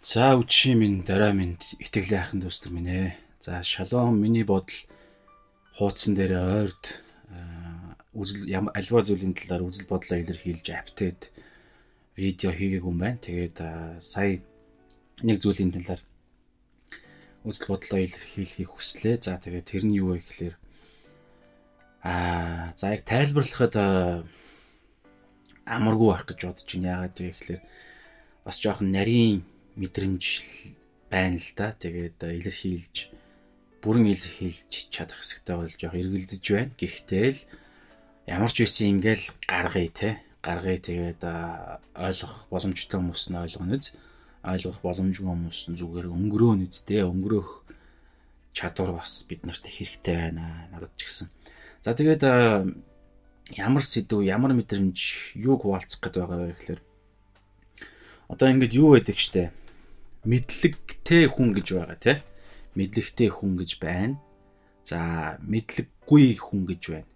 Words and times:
За 0.00 0.32
үчи 0.32 0.72
минь 0.72 1.04
дараа 1.04 1.36
минь 1.36 1.60
итгэлийн 1.76 2.24
ахын 2.24 2.40
дүүстэр 2.40 2.72
минь 2.72 2.88
ээ. 2.88 3.20
За 3.36 3.60
шалом 3.60 4.16
миний 4.16 4.48
бодол 4.48 4.88
хуудсан 5.76 6.16
дээр 6.16 6.40
ойрд 6.40 7.04
үзэл 8.16 8.48
альва 8.48 9.04
зүйлийн 9.04 9.36
талаар 9.36 9.68
үзэл 9.68 9.92
бодлоо 9.92 10.24
илэрхийлж 10.24 10.66
апдейт 10.72 11.28
видео 12.16 12.48
хийгээгүй 12.48 12.88
юм 12.88 12.96
байна. 12.96 13.20
Тэгээд 13.20 13.60
сая 14.00 14.40
нэг 15.20 15.36
зүйлийн 15.36 15.76
талаар 15.76 16.00
үзэл 17.44 17.68
бодлоо 17.68 18.00
илэрхийлэхийг 18.00 18.72
хүслээ. 18.72 19.20
За 19.20 19.36
тэгээд 19.36 19.68
тэр 19.68 19.84
нь 19.84 20.00
юу 20.00 20.16
вэ 20.16 20.24
гэхээр 20.24 20.56
аа 22.08 22.72
за 22.72 22.96
яг 22.96 23.04
тайлбарлахад 23.04 23.76
амаргүй 25.68 26.08
байх 26.08 26.24
гэж 26.24 26.40
бодож 26.48 26.68
байна. 26.72 26.88
Яагаад 26.88 27.16
вэ 27.20 27.36
гэхээр 27.36 27.62
бас 28.48 28.56
жоохон 28.56 28.96
нарийн 28.96 29.44
мэдрэмж 29.80 30.24
байна 31.08 31.40
л 31.40 31.50
да. 31.56 31.72
Тэгээд 31.72 32.20
илэрхийлж 32.20 32.96
бүрэн 33.80 34.12
илэрхийлж 34.12 34.92
чадах 34.92 35.24
хэсэгтэй 35.24 35.56
бол 35.56 35.72
жоох 35.72 35.96
эргэлзэж 35.96 36.44
байна. 36.52 36.72
Гэхдээ 36.76 37.26
л 37.32 37.40
ямар 38.28 38.52
ч 38.52 38.62
байсан 38.62 39.00
ингээл 39.00 39.26
гаргая 39.48 39.88
те. 39.88 40.20
Гаргая 40.44 40.78
тэгээд 40.78 41.20
ойлгох 41.96 42.46
боломжтой 42.52 43.00
хүмүүс 43.00 43.24
нь 43.32 43.40
ойлгоно 43.40 43.80
үз. 43.80 43.96
Ойлгох 44.44 44.78
боломжгүй 44.84 45.26
хүмүүс 45.26 45.60
нь 45.72 45.78
зүгээр 45.80 46.12
өнгөрөөнө 46.12 46.68
үздэй. 46.68 47.08
Өнгөрөөх 47.08 47.50
чадвар 48.52 49.00
бас 49.00 49.24
бид 49.24 49.48
нарт 49.48 49.64
хэрэгтэй 49.64 50.16
байна. 50.30 50.68
Надад 50.72 50.92
ч 51.00 51.08
гэсэн. 51.08 51.28
За 51.80 51.96
тэгээд 51.96 52.24
ямар 53.56 53.84
сэдв, 53.84 54.20
ямар 54.22 54.52
мэдрэмж 54.52 55.34
юуг 55.40 55.64
хуваалцах 55.64 56.00
гээд 56.04 56.16
байгаа 56.20 56.38
вэ 56.38 56.54
гэхээр 56.54 56.80
одоо 58.30 58.46
ингэж 58.46 58.72
юу 58.78 58.94
байдаг 58.94 59.18
штэ 59.18 59.50
мэдлэгтэй 60.24 61.24
хүн 61.32 61.56
гэж 61.56 61.68
байгаа 61.76 61.98
тий. 61.98 62.18
Мэдлэгтэй 62.76 63.28
хүн 63.32 63.56
гэж 63.56 63.70
байна. 63.80 64.20
За 64.84 65.36
мэдлэггүй 65.40 66.36
хүн 66.36 66.62
гэж 66.68 66.82
байна. 66.92 67.08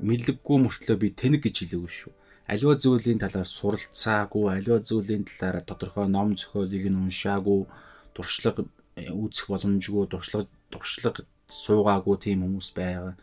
Мэдлэггүй 0.00 0.56
мөртлөө 0.64 0.96
би 0.96 1.08
тэнэг 1.12 1.44
гэж 1.44 1.56
хэлээгүй 1.64 1.92
шүү. 1.92 2.12
Аливаа 2.46 2.76
зүйлийн 2.78 3.20
талаар 3.20 3.48
суралцаагүй, 3.48 4.44
аливаа 4.54 4.80
зүйлийн 4.80 5.24
талаар 5.26 5.64
тодорхой 5.66 6.06
ном 6.06 6.36
зохиолыг 6.38 6.84
нь 6.88 7.00
уншаагүй, 7.04 7.66
туршлага 8.14 8.62
үүсэх 8.96 9.50
боломжгүй, 9.50 10.04
туршлага 10.06 10.46
туршлага 10.70 11.26
суугаагүй 11.50 12.16
тийм 12.22 12.46
хүмүүс 12.46 12.70
байгаа. 12.76 13.14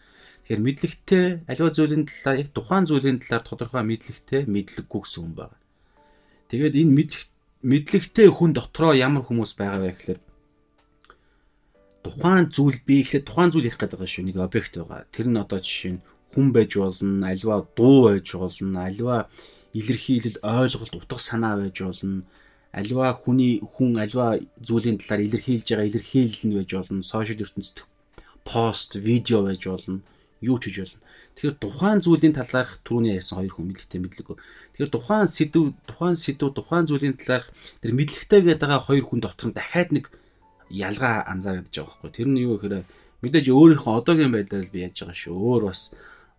Тэгэхээр 0.43 0.65
мэдлэгтэй 0.67 1.25
аливаа 1.47 1.71
зүйлийн 1.71 2.03
талаар 2.05 2.41
яг 2.43 2.49
тухайн 2.51 2.85
зүйлийн 2.89 3.19
талаар 3.23 3.43
тодорхой 3.47 3.83
мэдлэгтэй, 3.87 4.41
мэдлэггүй 4.43 5.01
гэсэн 5.01 5.21
хүн 5.23 5.35
байна. 5.39 5.57
Тэгээд 6.51 6.75
энэ 6.83 6.95
мэдлэг 6.97 7.29
мэдлэгтэй 7.63 8.27
хүн 8.27 8.51
дотроо 8.53 8.91
ямар 8.91 9.23
хүмүүс 9.23 9.55
байгаа 9.55 9.79
вэ 9.81 9.91
гэхээр 9.95 10.19
тухайн 12.03 12.51
зүйл 12.51 12.79
би 12.83 12.99
ихлэ 13.01 13.23
тухайн 13.23 13.49
зүйл 13.51 13.71
ярих 13.71 13.79
гэдэг 13.79 14.03
шүү 14.03 14.27
нэг 14.27 14.37
объект 14.43 14.75
байгаа. 14.75 15.07
Тэр 15.15 15.31
нь 15.31 15.39
одоо 15.39 15.59
жишээ 15.63 15.95
нь 15.95 16.03
хүн 16.35 16.51
байж 16.51 16.75
болно, 16.75 17.23
альва 17.31 17.63
дуу 17.77 18.11
байж 18.11 18.27
болно, 18.35 18.79
альва 18.83 19.15
илэрхийлэл 19.71 20.43
ойлголт 20.43 20.93
утга 20.99 21.17
санаа 21.17 21.55
байж 21.55 21.79
болно. 21.79 22.27
Альва 22.75 23.13
хүний 23.15 23.61
хүн 23.63 23.95
альва 23.95 24.41
зүйлийн 24.59 24.99
талаар 24.99 25.23
илэрхийлж 25.23 25.67
байгаа 25.71 25.87
илэрхийлэл 25.87 26.43
нь 26.43 26.55
байж 26.59 26.69
болно. 26.75 27.01
Сошиал 27.01 27.43
ертөнцид 27.45 27.87
пост, 28.43 28.99
видео 28.99 29.39
байж 29.47 29.63
болно. 29.63 30.03
Юу 30.43 30.59
ч 30.59 30.67
хийж 30.67 30.77
болно. 30.83 31.07
Тэгэхээр 31.39 31.57
тухайн 31.63 31.99
зүйлийн 32.03 32.35
талаарх 32.35 32.83
түрүүний 32.83 33.15
ярьсан 33.15 33.39
хоёр 33.39 33.53
хүн 33.55 33.67
мэдлэгтэй 33.71 33.99
мэдлэггүй. 34.03 34.37
Тэгэхээр 34.75 34.91
тухайн 34.91 35.27
сэдв, 35.31 35.63
тухайн 35.87 36.17
сэдв, 36.19 36.51
тухайн 36.51 36.85
зүйлийн 36.85 37.15
талаарх 37.15 37.47
тэр 37.79 37.91
мэдлэгтэй 37.95 38.41
гэдэг 38.43 38.69
хоёр 38.83 39.05
хүн 39.07 39.21
дотор 39.23 39.47
нь 39.49 39.55
дахиад 39.55 39.89
нэг 39.95 40.05
ялгаа 40.69 41.23
анзаардаг 41.31 41.71
байгаа 41.71 41.87
байхгүй. 41.87 42.11
Тэр 42.11 42.27
нь 42.27 42.43
юу 42.43 42.59
гэхээр 42.59 42.83
мэдээж 43.23 43.45
өөрийнхөө 43.49 43.93
одоогийн 44.03 44.33
байдлаар 44.35 44.67
л 44.67 44.73
би 44.73 44.83
яаж 44.83 44.99
байгаа 44.99 45.15
шүү. 45.15 45.33
Өөр 45.33 45.63
бас 45.71 45.81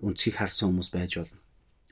үнцгийг 0.04 0.36
харсан 0.36 0.69
хүмүүс 0.69 0.91
байж 0.92 1.12
болно. 1.16 1.38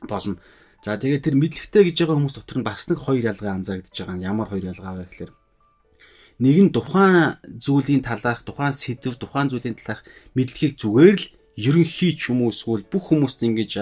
Болно. 0.05 0.37
За 0.83 0.99
тэгээд 0.99 1.25
тэр 1.27 1.37
мэдлэгтэй 1.39 1.83
гэж 1.89 1.97
байгаа 2.03 2.17
хүмүүс 2.19 2.37
дотор 2.37 2.59
нь 2.61 2.67
бас 2.67 2.83
нэг 2.91 2.99
хоёр 3.01 3.25
ялгаа 3.25 3.57
анзаардаг 3.57 3.95
байгаа 3.95 4.17
нь 4.19 4.27
ямар 4.27 4.49
хоёр 4.51 4.65
ялгаа 4.69 4.95
вэ 4.99 5.07
гэхээр 5.09 5.33
нэг 6.43 6.57
нь 6.59 6.75
тухайн 6.75 7.39
зүйлийн 7.47 8.03
талаарх, 8.03 8.43
тухайн 8.43 8.75
сэдв, 8.75 9.15
тухайн 9.15 9.47
зүйлийн 9.47 9.79
талаарх 9.79 10.03
мэдлэгийг 10.35 10.75
зүгээр 10.75 11.19
л 11.23 11.27
ерөнхий 11.57 12.13
ч 12.17 12.31
юм 12.33 12.43
уу 12.43 12.53
эсвэл 12.55 12.85
бүх 12.89 13.13
хүмүүст 13.13 13.45
ингэж 13.45 13.73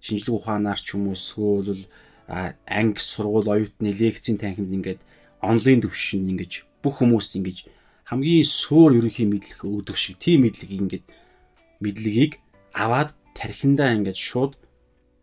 шинжлэх 0.00 0.36
ухаанаар 0.36 0.80
ч 0.80 0.96
юм 0.96 1.08
уу 1.08 1.16
эсвэл 1.16 1.88
анги 2.28 3.00
сургууль 3.00 3.48
оюутны 3.48 3.90
лекцийн 3.92 4.38
танхимд 4.38 4.72
ингээд 4.72 5.00
онлайн 5.40 5.80
төвшин 5.80 6.28
ингэж 6.28 6.68
бүх 6.82 7.00
хүмүүст 7.00 7.36
ингэж 7.40 7.58
хамгийн 8.10 8.44
суур 8.44 8.96
ерөнхий 8.98 9.26
мэдлэг 9.26 9.60
өгдөг 9.64 9.96
шиг 9.96 10.18
тийм 10.18 10.44
мэдлэгийг 10.44 10.82
ингээд 10.84 11.06
мэдлэгийг 11.80 12.32
аваад 12.74 13.14
тархиндаа 13.34 13.94
ингээд 13.96 14.18
шууд 14.18 14.52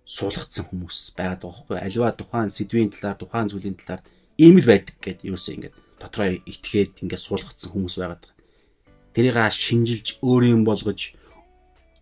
суулгацсан 0.07 0.71
хүмүүс 0.71 1.13
байгаад 1.19 1.43
байгаа 1.43 1.59
хгүй 1.59 1.77
аливаа 1.83 2.11
тухайн 2.15 2.49
сэдвийн 2.49 2.89
талаар 2.95 3.17
тухайн 3.19 3.51
зүйлийн 3.51 3.75
талаар 3.75 4.01
ийм 4.39 4.55
л 4.63 4.69
байдаг 4.71 4.95
гэд 5.03 5.19
ерөөсөө 5.27 5.53
ингээд 5.57 5.75
дотроо 5.99 6.27
итгээд 6.47 7.03
ингээд 7.03 7.25
суулгацсан 7.27 7.69
хүмүүс 7.75 7.95
байгаад 7.99 8.23
байгаа. 8.23 8.35
Тэрийг 9.11 9.35
шинжилж 9.51 10.07
өөрөө 10.23 10.51
юм 10.55 10.63
болгож 10.63 11.17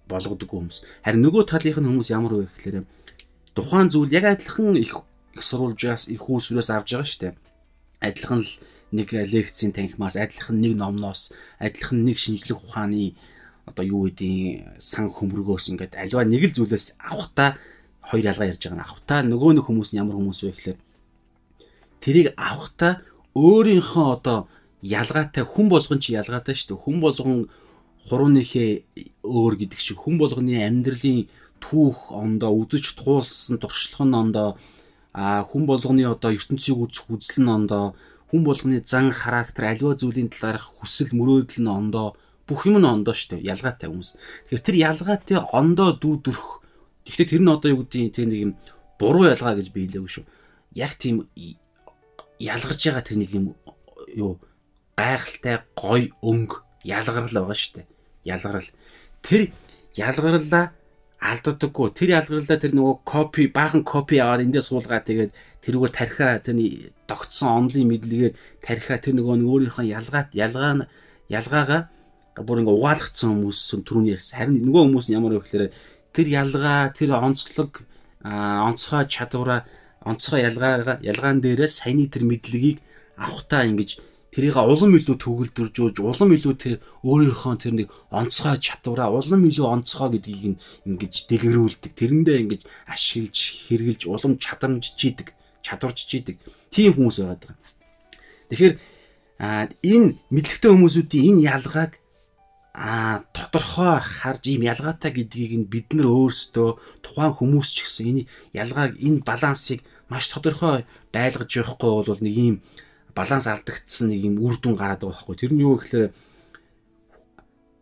болгодог 0.08 0.50
хүмүүс. 0.50 0.78
Харин 1.06 1.22
нөгөө 1.26 1.44
талынх 1.50 1.80
нь 1.82 1.90
хүмүүс 1.90 2.10
ямар 2.14 2.34
вэ 2.34 2.48
гэхээр 2.50 2.86
тухайн 3.58 3.90
зүйл 3.90 4.14
яг 4.14 4.26
адилхан 4.26 4.78
их 4.78 5.02
их 5.36 5.44
сурвалжаас 5.44 6.08
их 6.10 6.24
үүсвэрээс 6.30 6.70
авж 6.72 6.90
байгаа 6.96 7.08
шүү 7.10 7.22
дээ. 7.22 7.34
Адилхан 8.06 8.40
л 8.44 8.52
нэг 8.96 9.10
лекцийн 9.12 9.74
танхимаас, 9.74 10.16
адилхан 10.16 10.62
нэг 10.62 10.78
номноос, 10.78 11.34
адилхан 11.60 12.06
нэг 12.06 12.18
шинжлэх 12.18 12.64
ухааны 12.64 13.16
одоо 13.66 13.84
юу 13.84 14.06
гэдгийг 14.08 14.78
сан 14.78 15.10
хөмрөгөөс 15.10 15.74
ингээд 15.74 15.98
аливаа 15.98 16.26
нэг 16.26 16.54
л 16.54 16.56
зүйлээс 16.56 17.02
авахта 17.02 17.58
хоёр 18.06 18.30
ялгаа 18.30 18.54
ярьж 18.54 18.62
байгаа 18.62 18.78
нь 18.78 18.86
авахта 18.86 19.16
нөгөө 19.26 19.52
нэг 19.58 19.66
хүмүүс 19.66 19.90
нь 19.92 20.00
ямар 20.00 20.16
хүмүүс 20.22 20.40
вэ 20.46 20.54
гэхээр 20.54 20.80
тэрийг 21.98 22.28
авахта 22.38 23.02
өөрийнхөө 23.34 24.06
одоо 24.06 24.40
ялгаатай 24.86 25.44
хүн 25.44 25.68
болгон 25.68 26.00
чи 26.00 26.14
ялгаатай 26.14 26.54
шүү 26.54 26.78
дээ. 26.78 26.84
Хүн 26.86 26.98
болгон 27.02 27.50
хурууныхээ 28.06 29.26
өөр 29.26 29.54
гэдэг 29.66 29.80
шиг 29.82 29.98
хүн 30.06 30.22
болгоны 30.22 30.62
амьдралын 30.62 31.26
түүх 31.58 32.14
ондоо 32.14 32.52
үзэж 32.62 32.94
туулсан 33.02 33.58
туршлага 33.58 34.06
нь 34.06 34.20
ондоо 34.22 34.50
а 35.16 35.42
хүн 35.50 35.66
болгоны 35.66 36.06
одоо 36.06 36.30
ертөнцийг 36.38 36.78
үзэх 36.78 37.10
үзэл 37.10 37.42
нь 37.42 37.50
ондоо 37.50 37.98
хүн 38.30 38.46
болгоны 38.46 38.84
зан 38.86 39.10
характер 39.10 39.74
аливаа 39.74 39.98
зүйлийн 39.98 40.30
талаарх 40.30 40.70
хүсэл 40.78 41.18
мөрөөдөл 41.18 41.66
нь 41.66 41.72
ондоо 41.72 42.14
бүх 42.46 42.70
юм 42.70 42.78
нь 42.78 42.86
ондоо 42.86 43.14
шүү 43.18 43.42
дээ 43.42 43.50
ялгаатай 43.50 43.90
хүмүүс. 43.90 44.12
Тэгэхээр 44.52 44.66
тэр 44.70 44.78
ялгаатай 44.86 45.38
ондоо 45.50 45.98
дүр 45.98 46.22
төрх. 46.22 46.62
Гэхдээ 47.10 47.30
тэр 47.32 47.42
нь 47.42 47.50
одоо 47.50 47.70
юу 47.74 47.82
гэдгийг 47.82 48.14
тэр 48.14 48.28
нэг 48.30 48.40
юм 48.46 48.52
буруу 49.02 49.26
ялгаа 49.26 49.58
гэж 49.58 49.74
биелээгүй 49.74 50.12
шүү. 50.14 50.26
Яг 50.78 50.94
тийм 51.02 51.26
ялгарч 52.38 52.82
байгаа 52.86 53.02
тэр 53.02 53.18
нэг 53.18 53.32
юм 53.34 53.58
юу 54.14 54.38
гайхалтай 54.94 55.66
гой 55.74 56.14
өнгө 56.22 56.62
ялгарл 56.86 57.34
байгаа 57.34 57.58
шүү 57.58 57.82
дээ 57.82 57.95
ялгарл. 58.26 58.70
Тэр 59.22 59.54
ялгарлаа 59.96 60.74
алддаггүй. 61.22 61.90
Тэр 61.96 62.10
ялгарлаа 62.20 62.60
тэр 62.60 62.74
нөгөө 62.76 62.96
копи 63.08 63.48
баахан 63.48 63.86
копи 63.88 64.20
аваад 64.20 64.46
эндээ 64.46 64.62
суулгаа 64.66 65.02
тэгээд 65.02 65.32
тэрүүгээр 65.64 65.94
тархиа 65.96 66.44
тэрний 66.44 66.92
тогтсон 67.10 67.66
онлын 67.66 67.90
мэдлэгээр 67.90 68.34
тархиа 68.62 69.00
тэр 69.00 69.16
нөгөө 69.18 69.46
өөрийнхөө 69.46 69.86
ялгаат 69.90 70.36
ялгаа 70.36 70.86
ялгаагаа 71.32 71.82
бүр 72.44 72.62
ингээ 72.62 72.78
угаалгацсан 72.78 73.32
хүмүүс 73.32 73.60
түрүүний 73.88 74.14
ярьсан. 74.20 74.36
Харин 74.38 74.68
нөгөө 74.68 74.84
хүмүүс 74.92 75.08
нь 75.08 75.16
ямар 75.16 75.34
вэ 75.40 75.42
гэхээр 75.42 75.66
тэр 76.12 76.28
ялгаа, 76.28 76.92
тэр 76.92 77.16
онцлог 77.16 77.72
онцгой 78.26 79.06
чадвараа 79.08 79.64
онцгой 80.04 80.44
ялгаагаа 80.44 81.00
ялгаан 81.00 81.40
дээрээ 81.40 81.70
саяны 81.72 82.12
тэр 82.12 82.28
мэдлэгийг 82.28 82.84
авахтаа 83.16 83.64
ингэж 83.70 84.04
тэрийг 84.36 84.60
улам 84.60 85.00
илүү 85.00 85.16
төгөлдөржүүлж 85.16 85.98
улам 86.04 86.36
илүү 86.36 86.56
тэр 86.60 86.76
өөрийнхөө 87.08 87.56
тэр 87.56 87.74
нэг 87.80 87.88
онцгой 88.12 88.60
чадвараа 88.60 89.08
улам 89.16 89.48
илүү 89.48 89.64
онцгой 89.64 90.20
гэдгийг 90.20 90.60
ингэж 90.84 91.14
дэлгэрүүлдэг. 91.32 91.92
Тэрэндээ 91.96 92.38
ингэж 92.44 92.62
ашиглаж 92.84 93.38
хэрглэж 93.72 94.02
улам 94.12 94.36
чадамжж 94.36 95.00
идэг, 95.00 95.32
чадварж 95.64 96.04
идэг. 96.12 96.36
Тийм 96.68 97.00
хүмүүс 97.00 97.24
байгаа. 97.24 97.56
Тэгэхээр 98.52 98.76
энэ 99.40 100.20
мэдлэгтэй 100.36 100.72
хүмүүсүүдийн 100.72 101.40
энэ 101.40 101.46
ялгааг 101.56 101.92
а 102.76 103.24
тодорхой 103.32 104.04
харж 104.04 104.52
ийм 104.52 104.68
ялгаатай 104.68 105.16
гэдгийг 105.16 105.52
нь 105.64 105.70
бид 105.72 105.96
нар 105.96 106.12
өөрсдөө 106.12 107.00
тухайн 107.00 107.32
хүмүүс 107.32 107.70
ч 107.72 107.88
гэсэн 107.88 108.06
энэ 108.12 108.28
ялгааг 108.52 109.00
энэ 109.00 109.24
балансыг 109.24 109.80
маш 110.12 110.28
тодорхой 110.28 110.84
байлгаж 111.16 111.52
явахгүй 111.56 112.04
бол 112.04 112.20
нэг 112.20 112.36
ийм 112.36 112.56
баланс 113.16 113.48
алдагдсан 113.48 114.12
нэг 114.12 114.22
юм 114.28 114.36
үр 114.44 114.60
дүн 114.60 114.76
гараад 114.76 115.02
байгаа 115.08 115.16
байхгүй. 115.16 115.36
Тэр 115.40 115.52
нь 115.56 115.64
юу 115.64 115.80
гэхээр 115.80 116.12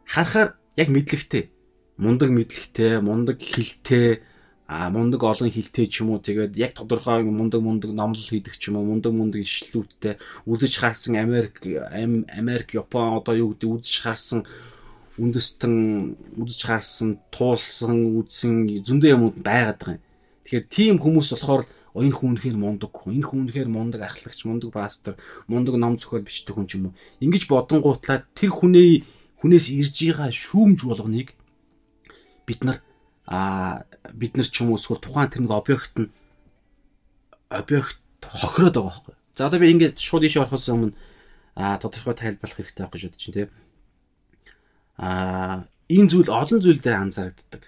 харахаар 0.06 0.50
яг 0.78 0.90
мэдлэгтэй, 0.94 1.44
мундаг 1.98 2.30
мэдлэгтэй, 2.30 3.02
мундаг 3.02 3.42
хилтэй, 3.42 4.22
а 4.68 4.90
мундаг 4.90 5.24
олон 5.24 5.50
хилтэй 5.52 5.86
ч 5.90 6.02
юм 6.02 6.16
уу 6.16 6.24
тэгээд 6.24 6.56
яг 6.58 6.72
тодорхой 6.74 7.22
мундаг 7.26 7.62
мундаг 7.62 7.92
номлол 7.92 8.24
хийдэг 8.24 8.56
ч 8.56 8.72
юм 8.72 8.80
уу 8.80 8.88
мундаг 8.88 9.12
мундаг 9.14 9.44
ишлэлүүдтэй 9.44 10.18
үзэж 10.48 10.74
харсан 10.80 11.20
Америк 11.20 11.62
Америк 11.66 12.74
Япон 12.74 13.20
одоо 13.20 13.36
юу 13.36 13.54
гэдэг 13.54 13.70
үзэж 13.70 13.96
харсан 14.02 14.40
үндэстэн 15.20 15.76
үзэж 16.40 16.62
харсан 16.64 17.20
туулсан 17.30 18.18
үзсэн 18.18 18.82
зөндөө 18.82 19.10
юмуд 19.14 19.36
байгаад 19.44 19.78
байгаа 19.78 19.96
юм. 20.00 20.06
Тэгэхээр 20.48 20.66
тийм 20.72 20.96
хүмүүс 20.98 21.30
болохоор 21.38 21.64
энэ 22.02 22.18
хүн 22.18 22.30
үнэхээр 22.34 22.58
мундаг 22.58 22.90
хүн. 22.90 23.22
Энэ 23.22 23.28
хүн 23.30 23.40
үнэхээр 23.46 23.70
мундаг 23.70 24.02
ахлагч, 24.02 24.40
мундаг 24.50 24.74
пастор, 24.74 25.14
мундаг 25.46 25.78
ном 25.78 26.02
зохиол 26.02 26.26
бичдэг 26.26 26.58
хүн 26.58 26.66
ч 26.66 26.82
юм 26.82 26.90
уу. 26.90 26.98
Ингиж 27.22 27.46
бодонгуутлаа 27.46 28.26
тэр 28.34 28.50
хүнээ 28.50 29.06
хүнээс 29.44 29.68
ирж 29.70 29.96
байгаа 30.02 30.32
шүүмж 30.34 30.80
болгоныг 30.90 31.38
бид 32.48 32.62
нар 32.64 32.82
а 33.30 33.86
бид 34.10 34.34
нар 34.40 34.48
ч 34.50 34.66
юм 34.66 34.74
уу 34.74 34.80
эсвэл 34.80 34.98
тухайн 34.98 35.30
тэр 35.30 35.46
нэг 35.46 35.54
объект 35.54 35.94
нь 36.00 36.10
объект 37.54 38.00
хохироод 38.24 38.74
байгаа 38.74 38.90
байхгүй. 38.90 39.16
За 39.36 39.46
одоо 39.48 39.60
би 39.60 39.70
ингээд 39.70 40.02
шууд 40.02 40.24
ийш 40.26 40.38
орохоос 40.40 40.70
өмнө 40.72 40.96
а 41.56 41.78
тодорхой 41.78 42.18
тайлбарлах 42.18 42.58
хэрэгтэй 42.58 42.84
байхгүй 42.84 43.00
шүү 43.00 43.12
дээ 43.14 43.22
чинь 43.22 43.38
тийм. 43.38 43.50
А 44.98 45.68
энэ 45.90 46.10
зүйл 46.10 46.30
олон 46.30 46.60
зүйл 46.64 46.82
дээр 46.82 47.04
анзаарэгддэг. 47.04 47.64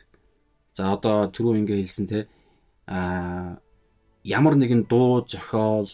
За 0.74 0.94
одоо 0.95 1.30
түрүү 1.30 1.62
ингээ 1.62 1.83
хэлсэн 1.83 2.07
те 2.10 2.19
а 2.88 3.57
ямар 4.25 4.57
нэгэн 4.57 4.89
дуу 4.89 5.22
зохиол 5.30 5.89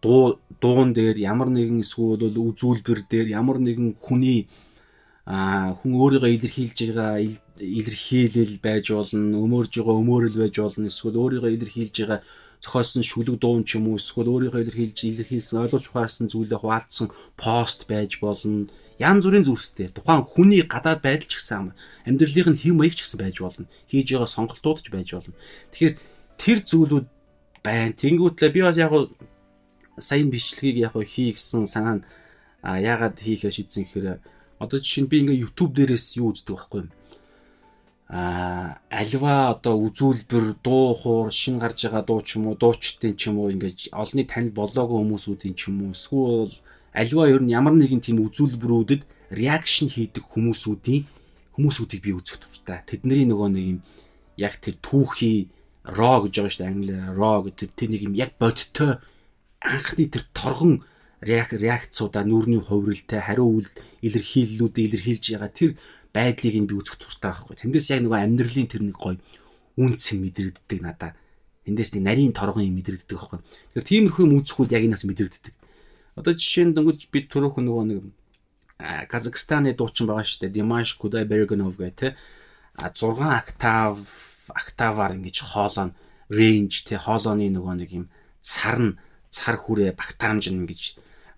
дуу 0.00 0.40
дуун 0.60 0.96
дээр 0.96 1.16
ямар 1.20 1.52
нэгэн 1.52 1.84
эсвэл 1.84 2.24
үзүүлбэр 2.24 3.04
дээр 3.04 3.28
ямар 3.36 3.60
нэгэн 3.60 4.00
хүний 4.00 4.48
а 5.26 5.74
хүн 5.82 5.92
өөрийгөө 5.98 6.30
илэрхийлж 6.38 6.78
байгаа 6.86 7.18
илэрхийлэл 7.58 8.62
байж 8.62 8.94
болно, 8.94 9.42
өмөрж 9.42 9.72
байгаа 9.74 9.98
өмөөрөл 10.00 10.36
байж 10.38 10.54
болно, 10.62 10.86
эсвэл 10.86 11.18
өөрийгөө 11.18 11.50
илэрхийлж 11.50 11.96
байгаа 11.98 12.20
зохиосон 12.62 13.02
шүлэг 13.02 13.36
дуун 13.42 13.66
ч 13.66 13.74
юм 13.74 13.90
уу, 13.90 13.98
эсвэл 13.98 14.30
өөрийгөө 14.30 14.62
илэрхийлж 14.62 14.98
илэрхийлсэн 15.02 15.66
ойлгож 15.66 15.84
ухаарсан 15.90 16.30
зүйлээ 16.30 16.62
хуваалцсан 16.62 17.10
пост 17.34 17.90
байж 17.90 18.22
болно. 18.22 18.70
Янз 19.02 19.26
бүрийн 19.26 19.44
зүйлстэй. 19.44 19.92
Тухайн 19.92 20.24
хүний 20.24 20.62
гадаад 20.62 21.02
байдал 21.02 21.28
ч 21.28 21.36
гэсэн 21.36 21.74
амьдралын 22.08 22.56
хэв 22.56 22.72
маяг 22.72 22.94
ч 22.96 23.04
гэсэн 23.04 23.20
байж 23.20 23.36
болно. 23.42 23.66
Хийж 23.90 24.08
байгаа 24.14 24.30
сонголтууд 24.30 24.80
ч 24.80 24.88
байж 24.88 25.10
болно. 25.12 25.36
Тэгэхээр 25.74 25.94
тэр 26.40 26.58
зүйлүүд 26.64 27.06
байна. 27.66 27.92
Тэнгүүтлээ 27.92 28.50
би 28.54 28.60
бас 28.62 28.78
яг 28.78 28.94
сайн 29.98 30.30
бичлэгийг 30.30 30.76
яг 30.86 30.94
хий 31.02 31.34
гэсэн 31.34 31.66
санаа 31.66 31.98
нь 31.98 32.04
яагаад 32.62 33.18
хийхээ 33.18 33.50
шийдсэн 33.50 33.84
гэхээр 33.90 34.22
одоо 34.62 34.78
жишээ 34.78 35.02
нь 35.04 35.10
би 35.10 35.16
ингээ 35.20 35.42
YouTube 35.42 35.72
дээрээс 35.74 36.16
юу 36.22 36.30
үздэг 36.30 36.54
байхгүй 36.54 36.80
юм 36.86 36.90
а 38.08 38.78
альва 38.86 39.50
одоо 39.50 39.74
үзүүлбэр 39.90 40.62
дуу 40.62 40.94
хуур 40.94 41.34
шин 41.34 41.58
гарч 41.58 41.90
байгаа 41.90 42.06
дуу 42.06 42.22
ч 42.22 42.38
юм 42.38 42.46
уу 42.46 42.54
дуучдын 42.54 43.18
ч 43.18 43.26
юм 43.26 43.42
уу 43.42 43.50
ингэж 43.50 43.90
олны 43.90 44.22
танил 44.22 44.54
болоогүй 44.54 45.02
хүмүүсүүдийн 45.02 45.54
ч 45.58 45.74
юм 45.74 45.90
уу 45.90 45.90
эсвэл 45.90 46.54
альва 46.94 47.22
ер 47.26 47.42
нь 47.42 47.50
ямар 47.50 47.74
нэгэн 47.74 47.98
тийм 48.06 48.22
үзүүлбэрүүдэд 48.22 49.02
реакшн 49.34 49.90
хийдэг 49.90 50.22
хүмүүсүүдийн 50.22 51.02
хүмүүсүүдийг 51.58 52.02
би 52.06 52.14
үзэх 52.14 52.38
дуртай. 52.46 52.86
Тэдний 52.86 53.26
нөгөө 53.26 53.48
нэг 53.50 53.64
юм 53.74 53.78
яг 54.38 54.54
тэр 54.62 54.78
түүхий 54.78 55.50
raw 55.86 56.18
гэж 56.26 56.34
байгаа 56.34 56.52
шүү 56.52 56.62
дээ 56.62 56.72
англиар 56.74 57.14
raw 57.14 57.38
гэдэг 57.46 57.70
тэр 57.78 57.88
нэг 57.94 58.02
юм 58.02 58.14
яг 58.18 58.34
бодтой 58.42 58.98
анхны 59.62 60.04
тэр 60.10 60.24
торгон 60.34 60.82
реакцуудаа 61.22 62.26
нүрийн 62.26 62.62
хувиралтай 62.62 63.22
хариу 63.22 63.62
үйл 63.62 63.70
илэрхийллүүдээ 64.02 64.84
илэрхийлж 64.86 65.24
байгаа 65.32 65.52
тэр 65.54 65.70
байдлыг 66.12 66.56
нь 66.58 66.68
би 66.68 66.74
үзэх 66.76 66.96
туртай 66.98 67.32
байхгүй. 67.32 67.56
Тэндээс 67.56 67.92
яг 67.92 68.00
нөгөө 68.04 68.20
амьдралын 68.24 68.68
тэр 68.68 68.82
нэг 68.84 68.96
гоё 68.96 69.16
үнц 69.76 70.04
мэдрэгддэг 70.16 70.80
надаа. 70.80 71.12
Тэндээс 71.64 71.96
нэг 71.96 72.02
нарийн 72.04 72.32
торгон 72.36 72.64
юм 72.64 72.76
мэдрэгддэг 72.80 73.16
байхгүй. 73.16 73.40
Тэгэхээр 73.76 73.88
тиймэрхүү 73.88 74.24
юм 74.24 74.36
үзэхүүд 74.40 74.74
яг 74.76 74.82
энэс 74.84 75.04
мэдрэгддэг. 75.08 75.54
Одоо 76.16 76.32
жишээ 76.32 76.64
нь 76.68 76.74
дөнгөж 76.76 77.00
би 77.12 77.18
түрүүхэн 77.28 77.64
нөгөө 77.68 77.84
нэг 77.90 78.00
Казахстаны 79.08 79.72
дуучин 79.72 80.04
байгаа 80.04 80.24
шүү 80.24 80.48
дээ. 80.48 80.56
Димаш 80.60 81.00
Кудайбергенов 81.00 81.80
гэх 81.80 81.96
тэ 81.96 82.08
6 82.76 83.16
октав 83.20 84.00
октаваар 84.52 85.16
ингэж 85.16 85.36
хоолоо 85.42 85.92
range 86.30 86.86
тэ 86.86 86.98
хоолооны 87.00 87.50
нөгөө 87.50 87.74
нэг 87.80 87.90
юм 87.94 88.06
цар 88.42 88.78
нь 88.78 88.98
цар 89.30 89.56
хүрээ 89.58 89.94
багтаамж 89.94 90.50
ингэж 90.50 90.82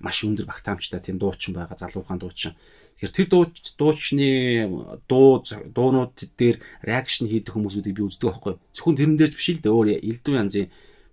маш 0.01 0.23
өндөр 0.25 0.47
багтаамжтай 0.47 1.01
тийм 1.01 1.19
дуучин 1.19 1.55
байгаа 1.55 1.77
залуухан 1.79 2.19
дуучин. 2.19 2.55
Тэгэхээр 2.99 3.15
тэр 3.15 3.29
дууч 3.31 3.55
дуучны 3.79 4.29
дуу 5.11 5.43
дуунууд 5.47 6.15
дээр 6.39 6.59
реакшн 6.83 7.27
хийдэг 7.31 7.55
хүмүүсүүдийг 7.55 7.95
би 7.95 8.03
үздэг 8.07 8.27
байхгүй. 8.31 8.55
Зөвхөн 8.75 8.99
тэрэн 8.99 9.19
дээр 9.19 9.33
биш 9.35 9.49
л 9.55 9.63
дээ 9.63 9.75
өөр 9.75 9.89
элдв 10.03 10.35
янзын 10.35 10.67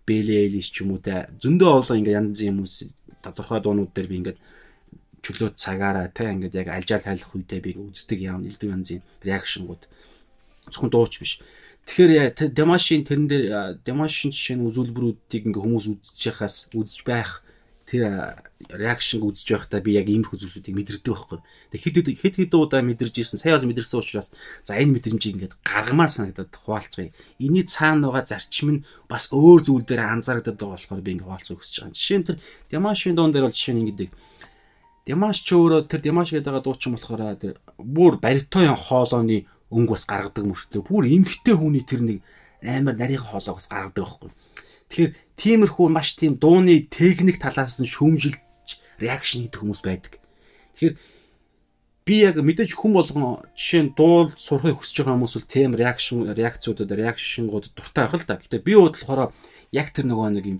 бэлэйлис 0.05 0.69
ч 0.69 0.81
юм 0.85 0.93
уу 0.93 1.01
те 1.01 1.29
зөндөө 1.41 1.69
олон 1.69 1.99
ингээ 2.01 2.17
янзын 2.21 2.49
хүмүүс 2.57 2.75
тодорхой 3.21 3.59
дуунууд 3.61 3.91
дээр 3.93 4.09
би 4.09 4.17
ингээд 4.21 4.39
чөлөө 5.25 5.49
цагаараа 5.57 6.09
те 6.13 6.29
ингээд 6.29 6.57
яг 6.61 6.67
алжаал 6.69 7.05
хайлах 7.05 7.31
үедээ 7.33 7.61
би 7.61 7.71
үздэг 7.73 8.19
яам 8.21 8.45
элдв 8.45 8.69
янзын 8.69 9.01
реакшнгууд 9.25 9.89
зөвхөн 10.71 10.91
дууч 10.91 11.13
биш. 11.19 11.41
Тэгэхээр 11.85 12.49
демашин 12.49 13.05
тэрэн 13.05 13.27
дээр 13.29 13.45
демашин 13.85 14.33
жишээ 14.33 14.57
нь 14.57 14.65
үзүүлбэрүүдийг 14.65 15.43
ингээ 15.53 15.63
хүмүүс 15.63 15.85
үзэж 15.85 16.21
яхаас 16.33 16.73
үзэж 16.73 17.05
байх 17.05 17.45
тэр 17.85 18.41
реакшн 18.73 19.21
үзэж 19.21 19.45
байхдаа 19.45 19.81
би 19.85 19.93
яг 19.93 20.09
иймэрхүү 20.09 20.41
зүйлсүүдийг 20.41 20.73
мэдэрдэг 20.73 21.05
байхгүй. 21.05 21.39
Тэгээ 21.69 21.85
хэд 21.85 22.07
хэд 22.17 22.35
хэд 22.41 22.53
удаа 22.57 22.81
мэдэрж 22.81 23.13
исэн, 23.21 23.37
сая 23.37 23.53
бас 23.53 23.61
мэдэрсэн 23.69 24.01
учраас 24.01 24.33
за 24.65 24.73
энэ 24.73 24.97
мэдрэмжийг 24.97 25.37
ингээд 25.37 25.53
гаргамаар 25.61 26.09
санагдаад 26.09 26.49
хуваалцгая. 26.49 27.13
Эний 27.37 27.69
цаана 27.69 28.09
байгаа 28.09 28.25
зарчим 28.25 28.81
нь 28.81 28.85
бас 29.05 29.29
өөр 29.29 29.61
зүйл 29.61 29.85
дээр 29.85 30.01
анзаардаг 30.01 30.57
болохоор 30.57 31.05
би 31.05 31.13
ингээд 31.13 31.29
хуваалцах 31.29 31.61
хүсэж 31.61 31.75
байгаа. 31.85 31.93
Жишээ 31.93 32.17
нь 32.17 32.25
тэр 32.25 32.37
Дямашийн 32.73 33.13
дуун 33.13 33.29
дээр 33.29 33.45
бол 33.45 33.53
жишээ 33.53 33.73
нь 33.77 33.81
ингээд 33.85 34.13
Дямаш 35.05 35.45
ч 35.45 35.53
өөрөө 35.53 35.85
тэр 35.85 36.01
Дямаш 36.01 36.33
гэдэг 36.33 36.49
байгаа 36.49 36.65
дуучин 36.65 36.97
болохоор 36.97 37.37
тэр 37.37 37.61
бүр 37.77 38.17
баритоон 38.17 38.73
хоолооны 38.73 39.45
өнгө 39.71 39.93
бас 39.95 40.05
гаргадаг 40.05 40.45
мөртлөө 40.45 40.83
бүр 40.85 41.05
эмхтэй 41.09 41.55
хүний 41.57 41.85
тэр 41.85 42.01
нэг 42.05 42.17
амар 42.61 42.95
нарийн 42.97 43.21
хоолоог 43.21 43.57
бас 43.57 43.69
гаргадаг 43.69 44.03
байхгүй. 44.05 44.31
Тэгэхээр 44.89 45.11
тиймэрхүү 45.37 45.87
маш 45.89 46.15
тийм 46.15 46.37
дууны 46.37 46.85
техник 46.89 47.41
талаас 47.41 47.81
нь 47.81 47.89
шүүмжилж 47.89 48.37
реакшн 49.01 49.45
хийдэг 49.45 49.59
хүмүүс 49.61 49.81
байдаг. 49.81 50.21
Тэгэхээр 50.77 50.95
би 52.05 52.15
яг 52.21 52.37
мэдээж 52.37 52.77
хүн 52.77 52.93
болгон 52.93 53.41
жишээ 53.57 53.81
нь 53.89 53.93
дуул 53.97 54.29
сурахыг 54.37 54.77
хүсэж 54.77 55.01
байгаа 55.01 55.17
хүмүүс 55.17 55.35
бол 55.35 55.49
тийм 55.49 55.71
реакшн 55.73 56.29
реакцуудад 56.37 56.91
реакшнгууд 56.93 57.73
дуртай 57.73 58.05
байх 58.05 58.21
л 58.21 58.29
да. 58.29 58.37
Гэтэ 58.37 58.61
би 58.61 58.77
бодлохоор 58.77 59.33
яг 59.73 59.87
тэр 59.89 60.05
нөгөө 60.05 60.29
нэг 60.37 60.45
юм 60.45 60.59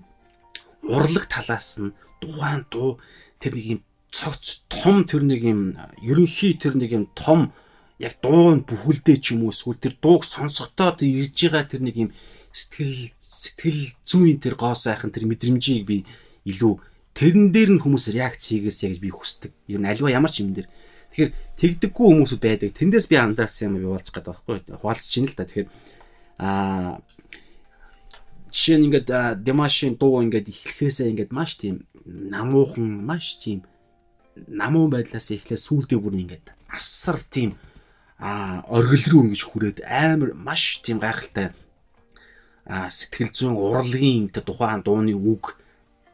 урлаг 0.82 1.30
талаас 1.30 1.78
нь 1.78 1.94
тухайн 2.18 2.66
дуу 2.66 2.98
тэр 3.38 3.54
нэг 3.54 3.66
юм 3.78 3.80
цогц 4.10 4.66
том 4.66 5.06
тэр 5.06 5.22
нэг 5.22 5.40
юм 5.46 5.60
ерөнхий 6.02 6.58
тэр 6.58 6.74
нэг 6.74 6.90
юм 6.92 7.04
том 7.14 7.54
яг 7.98 8.20
дуун 8.20 8.60
бүхэлдээ 8.68 9.16
ч 9.20 9.32
юм 9.32 9.48
уу 9.48 9.52
эсвэл 9.54 9.80
тэр 9.80 9.94
дууг 9.96 10.22
сонсохдоо 10.24 10.96
ирж 11.00 11.32
байгаа 11.32 11.64
тэр 11.64 11.82
нэг 11.84 11.96
юм 11.96 12.10
сэтгэл 12.52 13.12
сэтгэл 13.20 13.82
зүйн 14.04 14.36
тэр 14.40 14.54
гоо 14.56 14.76
сайхан 14.76 15.12
тэр 15.12 15.24
мэдрэмжийг 15.28 15.84
би 15.88 16.04
илүү 16.44 16.80
тэрэн 17.16 17.52
дээр 17.52 17.70
нь 17.76 17.82
хүмүүс 17.82 18.12
реакц 18.12 18.52
хийгээсэй 18.52 18.96
гэж 18.96 19.00
би 19.00 19.10
хүсдэг. 19.12 19.52
Ер 19.72 19.80
нь 19.80 19.88
альва 19.88 20.12
ямар 20.12 20.28
ч 20.28 20.44
юм 20.44 20.52
дээр. 20.52 20.68
Тэгэхээр 21.12 21.32
тэгдэггүй 21.56 22.06
хүмүүсүүд 22.12 22.42
байдаг. 22.44 22.76
Тэндээс 22.76 23.06
би 23.08 23.16
анзаарсан 23.16 23.72
юм 23.72 23.80
би 23.80 23.88
уулзах 23.88 24.12
гэдэг 24.12 24.32
байхгүй. 24.44 24.56
Хуваалцж 24.76 25.12
ийн 25.16 25.28
л 25.28 25.36
та. 25.36 25.48
Тэгэхээр 25.48 25.68
аа 26.36 27.00
жишээ 28.52 28.76
нь 28.76 28.86
ингээд 28.92 29.08
Демашин 29.40 29.96
дуу 29.96 30.20
ингээд 30.20 30.52
эхлэхээсээ 30.52 31.12
ингээд 31.12 31.32
маш 31.32 31.56
тийм 31.56 31.88
намуухан 32.04 33.04
маш 33.04 33.40
тийм 33.40 33.64
намуун 34.48 34.92
байдлаас 34.92 35.32
эхлээ 35.32 35.60
сүулдэ 35.60 35.96
бүр 35.96 36.20
ингээд 36.20 36.52
асар 36.68 37.20
тийм 37.20 37.56
оргил 38.18 39.04
руу 39.12 39.22
ингэж 39.28 39.42
хүрээд 39.44 39.78
амар 39.84 40.32
маш 40.32 40.80
тийм 40.80 40.98
гайхалтай 41.04 41.52
сэтгэл 42.64 43.30
зүйн 43.30 43.54
урлагийн 43.54 44.32
тэр 44.32 44.44
тухайн 44.48 44.80
дууны 44.80 45.12
үг 45.12 45.60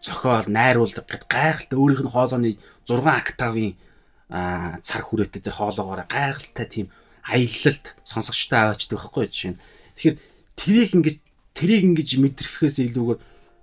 зохиол 0.02 0.50
найруулдаг 0.50 1.06
гэд 1.06 1.24
гайхалтай 1.30 1.78
өөрийнх 1.78 2.02
нь 2.02 2.10
хоолойны 2.10 2.50
6 2.90 3.06
октавын 3.06 3.78
цар 4.82 5.02
хүрээтэй 5.06 5.46
тэр 5.46 5.54
хоолоогоор 5.54 6.02
гайхалтай 6.10 6.66
тийм 6.66 6.86
аялалт 7.22 7.94
сонсогчтой 8.02 8.58
аваачдаг 8.66 8.98
байхгүй 8.98 9.30
жишээ 9.30 9.52
нь. 9.54 9.62
Тэгэхээр 9.94 10.16
тэрийг 10.58 10.90
ингэж 10.98 11.16
тэрийг 11.54 11.82
ингэж 11.86 12.10
мэдрэхээс 12.18 12.78
илүүгээр 12.90 13.20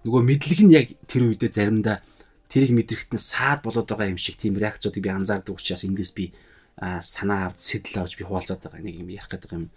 нөгөө 0.07 0.21
мэдлэг 0.23 0.59
нь 0.63 0.75
яг 0.79 0.87
тэр 1.11 1.27
үедээ 1.27 1.51
заримдаа 1.51 1.99
тэрийг 2.47 2.71
мэдрэхт 2.71 3.11
нь 3.11 3.19
саад 3.19 3.67
болоод 3.67 3.83
байгаа 3.83 4.15
юм 4.15 4.21
шиг 4.21 4.39
тийм 4.39 4.55
реакцуудыг 4.55 5.03
би 5.03 5.11
анзаардаг 5.11 5.59
учраас 5.59 5.83
эндээс 5.83 6.15
би 6.15 6.31
санаа 6.79 7.51
авд 7.51 7.59
сэтэл 7.59 8.07
авч 8.07 8.15
би 8.15 8.23
хуваалцаад 8.23 8.63
байгаа 8.63 8.79
нэг 8.79 8.95
юм 9.03 9.11
ярих 9.11 9.27
гэдэг 9.27 9.51
юм. 9.51 9.67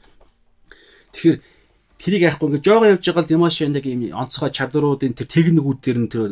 Тэгэхээр 1.13 1.39
тэрийг 1.99 2.23
яахгүй 2.23 2.47
ингээ 2.51 2.67
жоогоо 2.67 2.89
явж 2.95 3.05
байгаа 3.07 3.23
л 3.27 3.31
Димаш 3.31 3.57
яг 3.63 3.87
юм 3.87 4.03
онцгой 4.15 4.51
чадруудын 4.55 5.15
тэр 5.19 5.27
техникүүд 5.27 5.79
дээр 5.83 5.99
нь 5.99 6.11
тэр 6.11 6.23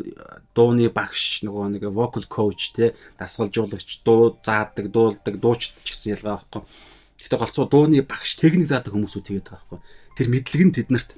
дууны 0.55 0.87
багш 0.91 1.43
нөгөө 1.43 1.79
нэг 1.79 1.85
vocal 1.91 2.25
coach 2.31 2.75
те 2.75 2.95
дасгалжуулагч 3.19 4.03
дуу 4.07 4.39
заадаг 4.43 4.91
дуулдаг 4.95 5.35
дуучид 5.43 5.75
ч 5.83 5.95
гэсэн 5.95 6.15
ялгаа 6.19 6.43
байхгүй. 6.43 6.63
Гэхдээ 7.19 7.39
голцоо 7.39 7.67
дууны 7.67 8.03
багш 8.07 8.39
техник 8.39 8.71
заадаг 8.71 8.95
хүмүүсүүд 8.95 9.27
тэгээд 9.27 9.47
байгаа 9.51 9.63
байхгүй. 9.67 9.81
Тэр 10.19 10.27
мэдлэг 10.31 10.63
нь 10.67 10.75
тэднэрт 10.75 11.11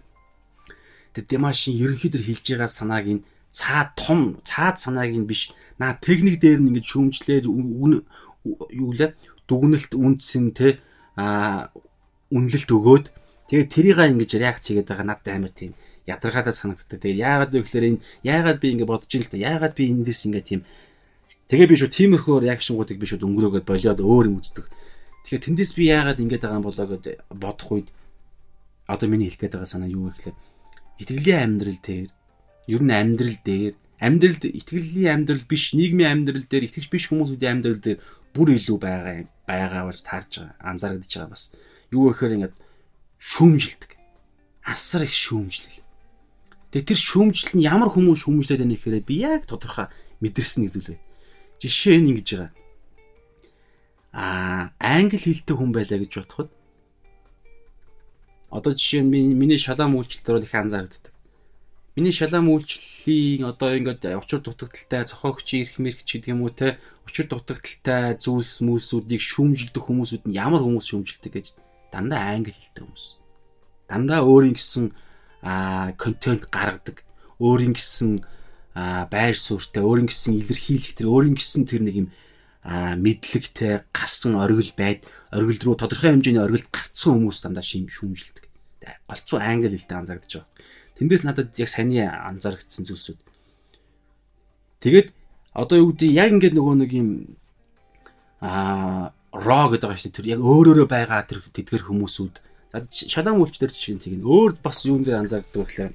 тэр 1.12 1.24
Димашин 1.28 1.76
ерөнхийдөө 1.76 2.22
хэлж 2.24 2.44
байгаа 2.56 2.68
санааг 2.72 3.06
нь 3.08 3.24
цаад 3.52 3.96
том 4.00 4.40
цаад 4.48 4.80
санааг 4.80 5.12
нь 5.12 5.28
биш 5.28 5.52
наа 5.76 5.96
техник 6.00 6.40
дээр 6.40 6.60
нь 6.60 6.72
ингэж 6.72 6.86
шүүмжлээд 6.88 7.44
юу 7.48 8.90
лээ 8.92 9.12
дүгнэлт 9.48 9.92
үндсэн 9.94 10.54
те 10.56 10.78
а 11.16 11.70
үнэлэлт 12.32 12.70
өгөөд 12.70 13.06
тэгээд 13.48 13.68
тэрийг 13.72 13.98
ингэж 14.00 14.30
реакц 14.40 14.64
хийгээд 14.68 14.88
байгаа 14.88 15.06
надад 15.06 15.28
амар 15.28 15.52
тийм 15.52 15.72
ядаргаатай 16.06 16.52
санагддаг. 16.52 16.98
Тэгээд 16.98 17.22
яагаад 17.22 17.50
вэ 17.54 17.62
гэхээр 17.62 17.88
энэ 17.94 18.02
яагаад 18.26 18.58
би 18.58 18.68
ингэ 18.74 18.86
бодож 18.88 19.12
ин 19.14 19.22
л 19.22 19.30
та 19.30 19.38
яагаад 19.38 19.74
би 19.78 19.84
эндээс 19.92 20.26
ингэ 20.26 20.42
тийм 20.42 20.60
тэгээ 21.46 21.70
би 21.70 21.76
шүү 21.78 21.90
тиймэрхүү 21.94 22.36
реакшнгуудыг 22.42 22.98
би 22.98 23.06
шүү 23.06 23.22
өнгөрөөгөөд 23.22 23.66
болиод 23.66 24.00
өөр 24.02 24.26
юм 24.30 24.42
үздэг. 24.42 24.66
Тэгэхээр 24.66 25.44
тэндээс 25.46 25.72
би 25.78 25.84
яагаад 25.94 26.18
ингэж 26.18 26.40
байгаа 26.42 26.58
юм 26.58 26.66
болоо 26.66 26.86
гэд 26.90 27.04
бодох 27.30 27.70
үед 27.70 27.88
одоо 28.90 29.06
миний 29.06 29.30
хэлэх 29.30 29.46
гээд 29.46 29.54
байгаа 29.54 29.70
санаа 29.70 29.90
юу 29.90 30.10
вэ 30.10 30.14
гэхээр 30.18 30.36
итгэлийн 30.98 31.42
амьдрал 31.46 31.78
дээр 31.78 32.10
ер 32.66 32.82
нь 32.82 32.90
амьдрал 32.90 33.38
дээр 33.46 33.74
амьдралд 34.02 34.42
итгэлийн 34.50 35.14
амьдрал 35.22 35.46
биш 35.46 35.70
нийгмийн 35.78 36.10
амьдрал 36.10 36.46
дээр 36.50 36.66
итгэж 36.66 36.86
биш 36.90 37.06
хүмүүсүүдийн 37.06 37.62
амьдрал 37.62 37.78
дээр 37.78 37.98
бүр 38.34 38.56
илүү 38.56 38.78
байгаа 38.80 39.28
байгаа 39.46 39.82
болж 39.86 40.00
таарж 40.02 40.32
байгаа 40.40 40.56
анзаарэгдэж 40.60 41.12
байгаа 41.12 41.32
бас. 41.32 41.44
Юу 41.92 42.10
гэхээр 42.10 42.36
ингээд 42.36 42.56
шүүмжилдэг. 43.20 43.92
Асар 44.64 45.04
их 45.04 45.14
шүүмжлэл. 45.14 45.84
Тэгээ 46.72 46.88
тэр 46.92 47.00
шүүмжлэл 47.00 47.54
нь 47.60 47.66
ямар 47.68 47.92
хүмүүс 47.92 48.24
шүүмжлээд 48.24 48.64
байна 48.64 48.74
гэхээр 48.76 49.04
би 49.04 49.16
яг 49.22 49.44
тодорхой 49.44 49.92
мэдэрсэн 50.24 50.64
нэг 50.64 50.72
зүйл 50.72 50.90
бай 50.96 51.00
жишээ 51.62 52.02
нь 52.02 52.10
ингэж 52.10 52.28
байгаа. 52.34 52.50
Аа 54.12 54.62
англи 54.82 55.18
хэлтэй 55.18 55.54
хүн 55.54 55.70
байлаа 55.70 55.98
гэж 56.02 56.12
бодоход 56.18 56.50
одоо 58.50 58.72
жишээ 58.74 59.06
нь 59.06 59.38
миний 59.38 59.62
шалаам 59.62 59.94
үйлчлэлтэр 59.94 60.34
бол 60.34 60.46
их 60.46 60.54
анзаарэгддэг. 60.58 61.14
Миний 61.94 62.10
шалаам 62.10 62.50
үйлчлэлийн 63.02 63.50
одоо 63.50 63.74
ингээд 63.74 64.06
учир 64.14 64.40
дутагдaltaй 64.46 65.02
зохиогч 65.06 65.48
ирэх 65.58 65.78
мэрэгч 65.82 66.06
гэдэг 66.06 66.30
юм 66.30 66.46
уу 66.46 66.54
те 66.54 66.78
учир 67.06 67.26
дутагдaltaй 67.26 68.14
зүйлс 68.14 68.62
мүлсүүдийг 68.62 69.18
шүүмжилдэг 69.18 69.82
хүмүүсүүд 69.82 70.24
нь 70.30 70.38
ямар 70.38 70.62
хүмүүс 70.62 70.86
шүүмжилдэг 70.86 71.32
гэж 71.34 71.46
дандаа 71.90 72.30
англи 72.30 72.54
хэлтэй 72.54 72.86
хүмүүс. 72.86 73.06
Дандаа 73.90 74.22
өөрийн 74.22 74.54
гэсэн 74.54 74.94
контент 75.98 76.46
гаргадаг, 76.46 77.02
өөрийн 77.42 77.74
гэсэн 77.74 78.22
байр 79.10 79.36
суурьтай, 79.36 79.82
өөрийн 79.82 80.06
гэсэн 80.06 80.38
илэрхийлэх 80.38 80.94
тэр 80.94 81.10
өөрийн 81.10 81.34
гэсэн 81.34 81.66
тэр 81.66 81.82
нэг 81.82 81.96
юм 82.06 82.08
мэдлэгтэй 82.62 83.82
гарсан 83.90 84.38
оргил 84.38 84.70
байд 84.78 85.02
оргил 85.34 85.74
руу 85.74 85.76
тодорхой 85.76 86.14
хэмжээний 86.14 86.38
оргилд 86.38 86.70
гарцсан 86.70 87.18
хүмүүс 87.18 87.42
дандаа 87.42 87.66
шим 87.66 87.90
шүүмжилдэг. 87.90 88.46
Голцоо 89.10 89.42
англи 89.42 89.74
хэлтэй 89.74 89.98
анзаагдаж 89.98 90.30
байгаа. 90.38 90.51
Тэндээс 90.98 91.24
надад 91.24 91.56
яг 91.56 91.68
саяны 91.68 92.04
анзаарэгдсэн 92.04 92.84
зүйлсүүд. 92.84 93.18
Тэгээд 94.82 95.08
одоо 95.54 95.76
юу 95.78 95.92
гэдэг 95.92 96.10
яг 96.10 96.28
ингээд 96.32 96.56
нөгөө 96.58 96.76
нэг 96.82 96.90
юм 96.92 97.08
аа 98.42 99.12
raw 99.32 99.70
гэдэг 99.72 99.88
байгаа 99.88 100.02
шин 100.02 100.12
тэр 100.12 100.26
яг 100.36 100.40
өөрөөрөө 100.40 100.88
байгаа 100.88 101.22
тэр 101.24 101.40
тэдгэр 101.54 101.88
хүмүүсүүд. 101.88 102.34
Шалаан 103.08 103.40
үйлчлэр 103.40 103.72
жишээ 103.72 103.94
нь 103.96 104.02
тийм 104.02 104.24
өөр 104.24 104.60
бас 104.60 104.84
юун 104.84 105.04
дээр 105.04 105.20
анзаардаг 105.24 105.64
гэхээр 105.64 105.92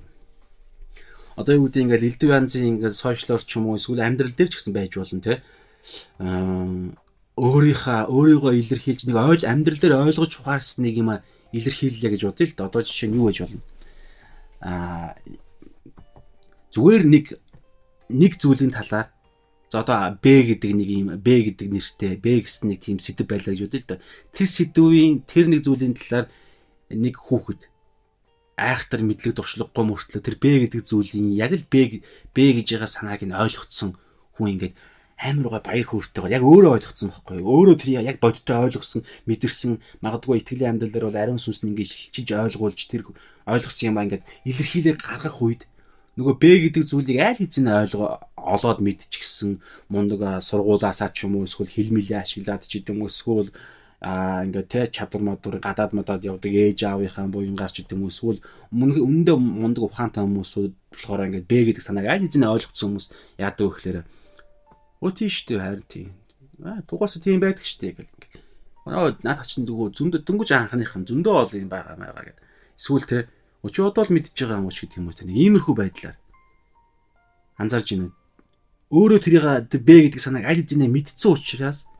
одоо 1.38 1.54
юу 1.54 1.70
гэдэг 1.70 1.84
ингээд 1.84 2.08
элдв 2.08 2.30
янзын 2.34 2.70
ингээд 2.78 2.96
сошиалор 2.98 3.42
ч 3.42 3.52
юм 3.58 3.70
уу 3.70 3.78
эсвэл 3.78 4.02
амьдрал 4.02 4.34
дээр 4.34 4.50
ч 4.50 4.54
гэсэн 4.58 4.74
байж 4.74 4.94
болно 4.98 5.22
те. 5.22 5.42
Өөрийнхөө 7.38 8.00
өөрийгөө 8.10 8.54
илэрхийлж 8.62 9.02
нэг 9.06 9.18
ойл 9.18 9.46
амьдрал 9.46 9.78
дээр 9.82 10.02
ойлгож 10.02 10.34
ухаарсан 10.42 10.82
нэг 10.86 10.96
юм 10.98 11.10
илэрхийллээ 11.54 12.12
гэж 12.18 12.22
бодъё 12.26 12.46
л 12.50 12.58
да. 12.58 12.66
Одоо 12.66 12.82
жишээ 12.82 13.10
нь 13.14 13.18
юу 13.22 13.30
байж 13.30 13.46
болно 13.46 13.62
а 14.62 15.16
зүгээр 16.74 17.04
нэг 17.06 17.26
нэг 18.10 18.32
зүйлийн 18.40 18.74
талаар 18.74 19.12
за 19.70 19.84
одоо 19.84 20.16
Б 20.22 20.44
гэдэг 20.48 20.72
нэг 20.72 20.90
юм 20.90 21.08
Б 21.20 21.28
гэдэг 21.44 21.68
нэртэй 21.68 22.16
Б 22.16 22.42
гэсэн 22.42 22.72
нэг 22.72 22.80
тийм 22.80 23.00
сэдв 23.00 23.28
байлаа 23.28 23.52
гэж 23.52 23.62
бодъё 23.68 23.82
л 23.84 23.90
да. 23.90 24.04
Тэр 24.32 24.48
сэдвийн 24.48 25.28
тэр 25.28 25.52
нэг 25.52 25.62
зүйлийн 25.68 25.96
талаар 25.96 26.32
нэг 26.90 27.16
хүүхэд 27.20 27.68
айхтар 28.58 29.02
мэдлэг 29.04 29.36
туршлагагүй 29.36 29.86
мөртлөө 29.86 30.22
тэр 30.24 30.38
Б 30.40 30.46
гэдэг 30.66 30.82
зүйлийн 30.88 31.36
яг 31.36 31.52
л 31.52 31.68
Б 31.68 32.00
Б 32.32 32.38
гэж 32.58 32.68
байгаа 32.80 32.90
санааг 32.90 33.22
нь 33.28 33.36
ойлгоцсон 33.36 34.00
хүн 34.40 34.56
ингээд 34.56 34.76
амар 35.18 35.50
гоо 35.50 35.62
баяр 35.66 35.88
хөөртэйгээр 35.90 36.36
яг 36.38 36.44
өөрөө 36.46 36.72
ойлгоцсон 36.78 37.10
байхгүй. 37.10 37.42
Өөрөө 37.42 37.76
тэр 37.82 37.90
яг 38.06 38.22
бодиттой 38.22 38.70
ойлгосон, 38.70 39.02
мэдэрсэн, 39.26 39.82
магадгүй 40.06 40.46
итгэлийн 40.46 40.78
амьдрал 40.78 40.94
дээр 40.94 41.08
бол 41.10 41.18
ариун 41.18 41.42
сүнс 41.42 41.66
нь 41.66 41.74
ингээд 41.74 41.90
шилжиж 41.90 42.30
ойлгуулж 42.38 42.78
тэр 42.86 43.02
ойлгосон 43.48 43.88
юм 43.90 43.98
аа 43.98 44.06
ингээд 44.06 44.28
илэрхийлээ 44.44 44.96
гаргах 45.00 45.40
үед 45.40 45.62
нөгөө 46.20 46.36
Б 46.36 46.44
гэдэг 46.68 46.84
зүйлийг 46.84 47.20
аль 47.24 47.40
хэзээ 47.40 47.88
ойлгоо 47.88 48.10
олоод 48.36 48.80
мэдчихсэн 48.84 49.62
мундаг 49.88 50.44
сургуулаасаа 50.44 51.10
ч 51.16 51.26
юм 51.26 51.40
уу 51.40 51.48
эсвэл 51.48 51.72
хэлмэлээ 51.72 52.20
ашиглаад 52.20 52.68
ч 52.68 52.84
гэдэм 52.84 53.00
үү 53.00 53.10
эсвэл 53.10 53.50
а 54.04 54.44
ингээд 54.44 54.68
тэ 54.68 54.82
чадвар 54.92 55.24
модор 55.24 55.56
гадаад 55.64 55.96
модод 55.96 56.22
явдаг 56.28 56.52
ээж 56.52 56.84
аавынхаа 56.84 57.32
буянгаар 57.32 57.72
ч 57.72 57.88
гэдэм 57.88 58.04
үү 58.04 58.12
эсвэл 58.12 58.40
өндөө 58.74 59.38
мундаг 59.40 59.84
ухаантай 59.88 60.22
хүмүүсүүд 60.26 60.74
болохоор 60.92 61.26
ингээд 61.32 61.50
Б 61.50 61.54
гэдэг 61.72 61.84
санааг 61.86 62.08
аль 62.10 62.26
хэзээ 62.26 62.52
ойлгоцсон 62.52 62.88
хүмүүс 62.98 63.08
яадаг 63.40 63.66
вэ 63.66 63.74
гэхээр 63.78 64.00
өө 65.02 65.12
тийштэй 65.14 65.58
харин 65.62 65.86
тийм. 65.86 66.10
Аа 66.66 66.82
тугаас 66.84 67.18
тийм 67.22 67.42
байдаг 67.42 67.66
штеп 67.66 68.02
гэл 68.02 68.10
ингээд. 68.10 68.42
Наад 69.22 69.46
чинь 69.46 69.66
дөгөө 69.70 69.94
зөндөө 69.94 70.22
дөнгөж 70.26 70.50
анхныхан 70.54 71.06
зөндөө 71.06 71.34
ол 71.38 71.52
юм 71.54 71.70
байгаа 71.70 71.98
маяга 71.98 72.26
гэдэг 72.26 72.48
эсвэл 72.78 73.06
тэ 73.10 73.28
Өчигд 73.68 73.92
одоо 73.92 74.04
л 74.08 74.14
мэдчихэж 74.16 74.40
байгаа 74.48 74.60
юм 74.64 74.68
уу 74.68 74.74
гэдэг 74.74 74.98
юм 74.98 75.08
уу 75.12 75.18
тань. 75.18 75.36
Иймэрхүү 75.36 75.76
байдлаар 75.76 76.18
анзаарж 77.60 77.88
байна. 77.92 78.16
Өөрөө 78.88 79.20
тэрийг 79.20 79.44
Б 79.84 79.90
гэдэг 80.08 80.22
санааг 80.24 80.48
аль 80.48 80.64
хэзээ 80.64 80.88
мэдсэн 80.88 81.32
учраас 81.36 81.92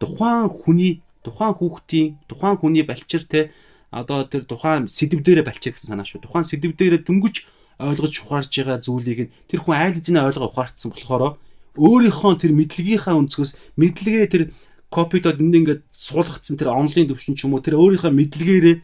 тухайн 0.00 0.48
хүний 0.48 1.04
тухайн 1.20 1.52
хүүхдийн 1.52 2.16
тухайн 2.24 2.56
хүний 2.56 2.84
балчир 2.88 3.28
те 3.28 3.52
одоо 3.92 4.24
тэр 4.24 4.48
тухайн 4.48 4.88
сэдв 4.88 5.20
дээрээ 5.20 5.44
балчир 5.44 5.76
гэсэн 5.76 5.92
санаа 5.92 6.08
шүү. 6.08 6.24
Тухайн 6.24 6.48
сэдв 6.48 6.72
дээрээ 6.72 7.04
дөнгөж 7.04 7.36
ойлгож 7.76 8.14
ухаарж 8.24 8.48
байгаа 8.48 8.78
зүйлийг 8.80 9.20
нь 9.28 9.32
тэр 9.48 9.60
хүн 9.60 9.76
аль 9.76 9.96
хэзээ 10.00 10.24
ойлгоо 10.24 10.48
ухаарцсан 10.48 10.88
болохоор 10.94 11.36
өөрийнхөө 11.76 12.32
тэр 12.40 12.52
мэдлэгийнхаа 12.56 13.14
өнцгөөс 13.20 13.76
мэдлэгээ 13.76 14.26
тэр 14.32 14.42
копидод 14.90 15.38
энд 15.38 15.54
ингээд 15.54 15.82
суулгацсан 15.92 16.58
тэр 16.58 16.74
онлайн 16.74 17.08
төвшин 17.08 17.38
ч 17.38 17.46
юм 17.46 17.54
уу 17.54 17.62
тэр 17.62 17.78
өөрийнхөө 17.78 18.10
мэдлэгээрээ 18.10 18.76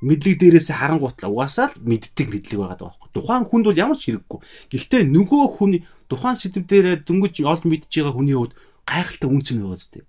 мэдлэг 0.00 0.36
дээрээс 0.40 0.72
харангуутлаа 0.72 1.30
угаасаа 1.30 1.68
л 1.72 1.80
мэддэг 1.84 2.26
мэдлэг 2.32 2.58
байгаа 2.58 2.78
даа 2.80 2.88
байхгүй. 2.96 3.08
Тухайн 3.12 3.44
хүнд 3.44 3.64
бол 3.68 3.82
ямар 3.84 3.98
ч 4.00 4.08
хэрэггүй. 4.08 4.38
Гэхдээ 4.72 5.02
нөгөө 5.12 5.42
хүний 5.60 5.84
тухайн 6.08 6.36
сэдв 6.40 6.64
дээр 6.64 7.04
дөнгөж 7.04 7.44
олд 7.44 7.64
мэдж 7.68 7.92
байгаа 7.92 8.14
хүний 8.16 8.36
хувьд 8.36 8.56
гайхалтай 8.88 9.28
үнцэн 9.28 9.56
байгаа 9.60 9.78
зү. 9.78 10.02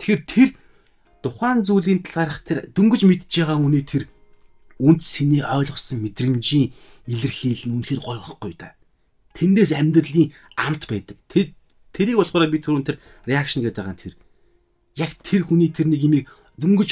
Тэгэхээр 0.00 0.22
тэр 0.24 0.48
тухайн 1.20 1.60
зүйлийн 1.60 2.00
талаарх 2.00 2.40
тэр 2.40 2.58
дөнгөж 2.72 3.02
мэдж 3.04 3.28
байгаа 3.28 3.58
хүний 3.60 3.84
тэр 3.84 4.04
үнцсэний 4.80 5.44
ойлгосон 5.44 6.02
мэдрэмжийн 6.02 6.72
илэрхийлэл 7.06 7.68
нь 7.68 7.74
үнэхээр 7.78 8.00
гоё 8.02 8.20
байхгүй 8.20 8.54
да. 8.58 8.74
Тэндээс 9.36 9.72
амьдралын 9.76 10.32
амт 10.56 10.84
байдаг. 10.90 11.16
Тэр 11.30 11.54
тэрийг 11.94 12.18
болохоор 12.18 12.50
би 12.50 12.58
түрүүн 12.58 12.84
тэр 12.84 12.96
реакшн 13.28 13.62
гэдэг 13.62 13.76
байгаа 13.78 13.98
тэр 13.98 14.14
яг 14.98 15.10
тэр 15.22 15.42
хүний 15.46 15.70
тэр 15.70 15.90
нэг 15.90 16.00
юмыг 16.02 16.26
дөнгөж 16.58 16.90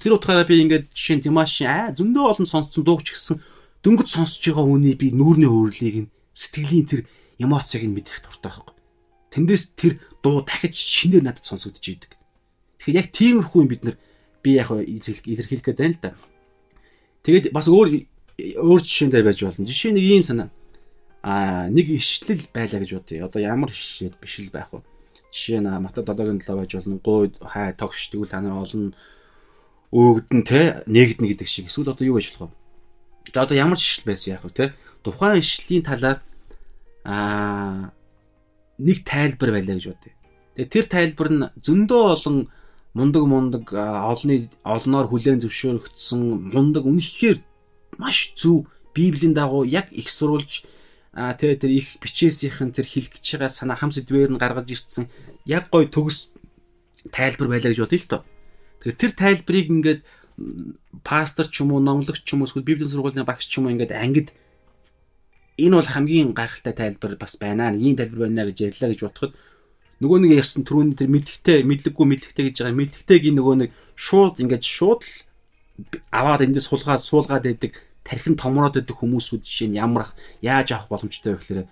Тэр 0.00 0.16
утгаараа 0.16 0.48
би 0.48 0.64
ингээд 0.64 0.96
жишээ 0.96 1.16
нь 1.20 1.24
Димаш 1.28 1.60
аа 1.68 1.92
зөндөө 1.92 2.24
олон 2.32 2.48
сонсцсон 2.48 2.84
дуугч 2.88 3.12
гэсэн 3.12 3.36
дөнгөж 3.84 4.08
сонсож 4.08 4.40
байгаа 4.40 4.64
хүний 4.64 4.96
би 4.96 5.12
нүүрний 5.12 5.48
хөврлийг 5.48 5.96
нь 6.08 6.12
сэтгэлийн 6.32 6.88
тэр 6.88 7.00
эмоцийг 7.36 7.84
нь 7.84 7.92
мэдэх 7.92 8.24
дуртай 8.24 8.48
байхгүй. 8.48 8.74
Тэндээс 9.32 9.64
тэр 9.76 9.92
дуу 10.24 10.40
дахиж 10.44 10.72
шинээр 10.72 11.24
надад 11.24 11.44
сонсогдож 11.44 11.84
идэг. 11.84 12.12
Тэгэхээр 12.80 13.00
яг 13.00 13.08
тиймэрхүү 13.12 13.60
юм 13.60 13.68
бид 13.68 13.82
нар 13.84 13.96
би 14.40 14.56
яг 14.56 14.72
илэрхийлэх 14.72 15.64
гээд 15.68 15.80
байна 15.80 15.96
л 15.96 16.00
да. 16.00 16.10
Тэгээд 17.24 17.52
бас 17.52 17.68
өөр 17.68 18.08
өөр 18.40 18.80
жишээн 18.80 19.12
дээр 19.12 19.28
байж 19.28 19.40
болно. 19.44 19.68
Жишээ 19.68 19.92
нэг 19.96 20.04
ийм 20.04 20.24
санаа. 20.24 20.48
Аа 21.20 21.68
нэг 21.68 21.92
ишлэл 21.92 22.48
байлаа 22.52 22.80
гэж 22.80 22.90
бодъё. 22.96 23.28
Одоо 23.28 23.40
ямар 23.44 23.68
ишлэл 23.68 24.16
биш 24.16 24.40
л 24.40 24.52
байх 24.52 24.72
вэ? 24.72 24.80
Жишээ 25.28 25.60
нь 25.60 25.68
Мата 25.68 26.00
7-гийн 26.00 26.40
7 26.40 26.56
байж 26.56 26.72
болно. 26.72 26.96
Гой 27.04 27.32
хай 27.44 27.72
тогш 27.76 28.08
тэгвэл 28.08 28.32
та 28.32 28.40
нар 28.40 28.64
олон 28.64 28.96
өөгдөн 29.90 30.42
те 30.46 30.82
нэгднэ 30.86 31.34
гэдэг 31.34 31.48
шиг 31.50 31.66
эсвэл 31.66 31.90
одоо 31.90 32.06
юу 32.06 32.16
байж 32.18 32.30
болох 32.30 32.54
вэ? 32.54 33.32
За 33.34 33.42
одоо 33.42 33.56
ямар 33.58 33.78
жишэл 33.78 34.06
байсан 34.06 34.38
яах 34.38 34.46
вэ 34.46 34.54
те? 34.54 34.66
Тухайн 35.02 35.42
ишлийн 35.42 35.82
талаар 35.82 36.22
аа 37.04 37.90
нэг 38.78 39.02
тайлбар 39.04 39.50
байлаа 39.50 39.76
гэж 39.76 39.86
бодъё. 39.90 40.14
Тэгээ 40.54 40.70
тэр 40.70 40.86
тайлбар 40.86 41.28
нь 41.30 41.50
зөндөө 41.58 42.02
олон 42.14 42.36
мундаг 42.94 43.24
мундаг 43.26 43.64
олны 43.74 44.50
олноор 44.64 45.06
хүлээн 45.10 45.42
зөвшөөрөгдсөн 45.42 46.50
мундаг 46.54 46.84
үнэхээр 46.86 47.38
маш 47.98 48.34
зөв 48.34 48.66
библийн 48.94 49.34
дагуу 49.34 49.64
яг 49.64 49.92
их 49.92 50.10
сурулж 50.10 50.66
а 51.14 51.34
тэгээ 51.34 51.58
тэр 51.58 51.70
их 51.70 51.86
бичээсийнхэн 52.02 52.70
тэр 52.74 52.86
хэлэх 52.86 53.18
гэж 53.18 53.26
байгаа 53.38 53.50
санаа 53.50 53.78
хам 53.78 53.90
сэдвээр 53.94 54.30
нь 54.34 54.42
гаргаж 54.42 54.70
ирсэн 54.70 55.06
яг 55.46 55.70
гой 55.70 55.86
төгс 55.86 56.34
тайлбар 57.14 57.50
байлаа 57.50 57.70
гэж 57.70 57.80
бодъё 57.82 57.98
л 57.98 58.10
тоо. 58.10 58.22
Тэгэхээр 58.80 59.00
тэр 59.00 59.12
тайлбарыг 59.12 59.68
ингээд 59.68 60.00
пастор 61.04 61.46
ч 61.46 61.60
юм 61.60 61.76
уу, 61.76 61.84
номлогч 61.84 62.24
ч 62.24 62.32
юм 62.32 62.42
уу, 62.42 62.48
эсвэл 62.48 62.64
библийн 62.64 62.88
сургуулийн 62.88 63.28
багш 63.28 63.44
ч 63.44 63.60
юм 63.60 63.68
уу 63.68 63.74
ингээд 63.76 63.92
ангид 63.92 64.32
энэ 65.60 65.76
бол 65.76 65.90
хамгийн 65.92 66.32
гайхалтай 66.32 66.72
тайлбар 66.72 67.20
бас 67.20 67.36
байна. 67.36 67.76
Ийм 67.76 67.96
тайлбар 67.96 68.28
байна 68.28 68.48
гэж 68.48 68.72
ярьлаа 68.72 68.90
гэж 68.90 69.00
бодоход 69.04 69.32
нөгөө 70.00 70.18
нэг 70.24 70.32
ярьсан 70.40 70.64
түрүүний 70.64 70.96
тэр 70.96 71.12
мэдлэгтэй 71.12 71.60
мэдлэггүй 71.68 72.06
мэдлэгтэй 72.08 72.44
гэж 72.48 72.56
байгаа 72.64 72.80
мэдлэгтэйг 72.80 73.24
нөгөө 73.36 73.56
нэг 73.60 73.70
шууд 74.00 74.40
ингээд 74.40 74.64
шууд 74.64 75.04
л 75.04 75.12
аваад 76.08 76.40
эндээс 76.48 76.72
сулгаад 76.72 77.04
суулгаад 77.04 77.44
байдаг 77.44 77.76
тархин 78.00 78.40
томроод 78.40 78.80
байдаг 78.80 78.96
хүмүүсүүд 78.96 79.44
жишээ 79.44 79.68
нь 79.68 79.76
ямар 79.76 80.08
яаж 80.40 80.72
авах 80.72 80.88
боломжтой 80.88 81.36
вэ 81.36 81.40
гэхээр 81.44 81.68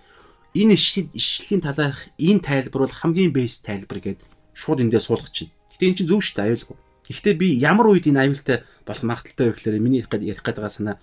энэ 0.61 0.77
ишлэлийн 0.77 1.61
талаарх 1.65 2.13
энэ 2.21 2.45
тайлбар 2.45 2.85
бол 2.85 2.99
хамгийн 3.01 3.33
бэйс 3.33 3.65
тайлбар 3.65 3.97
гэдэг 3.97 4.29
шууд 4.53 4.81
эндээ 4.85 5.01
суулгах 5.01 5.33
чинь. 5.33 5.49
Гэтэ 5.73 5.85
эн 5.89 5.97
чинь 5.97 6.09
зөв 6.09 6.21
шүү 6.21 6.37
дээ 6.37 6.47
аюулгүй. 6.53 6.77
Гэхдээ 7.09 7.35
би 7.35 7.47
ямар 7.57 7.89
үед 7.89 8.05
энэ 8.05 8.29
аюултай 8.29 8.63
болох 8.85 9.03
магадaltaй 9.03 9.49
вэ 9.49 9.53
гэхээр 9.57 9.81
миний 9.81 10.05
ярих 10.05 10.13
гээд 10.45 10.61
байгаа 10.61 10.69
санаа 10.69 10.97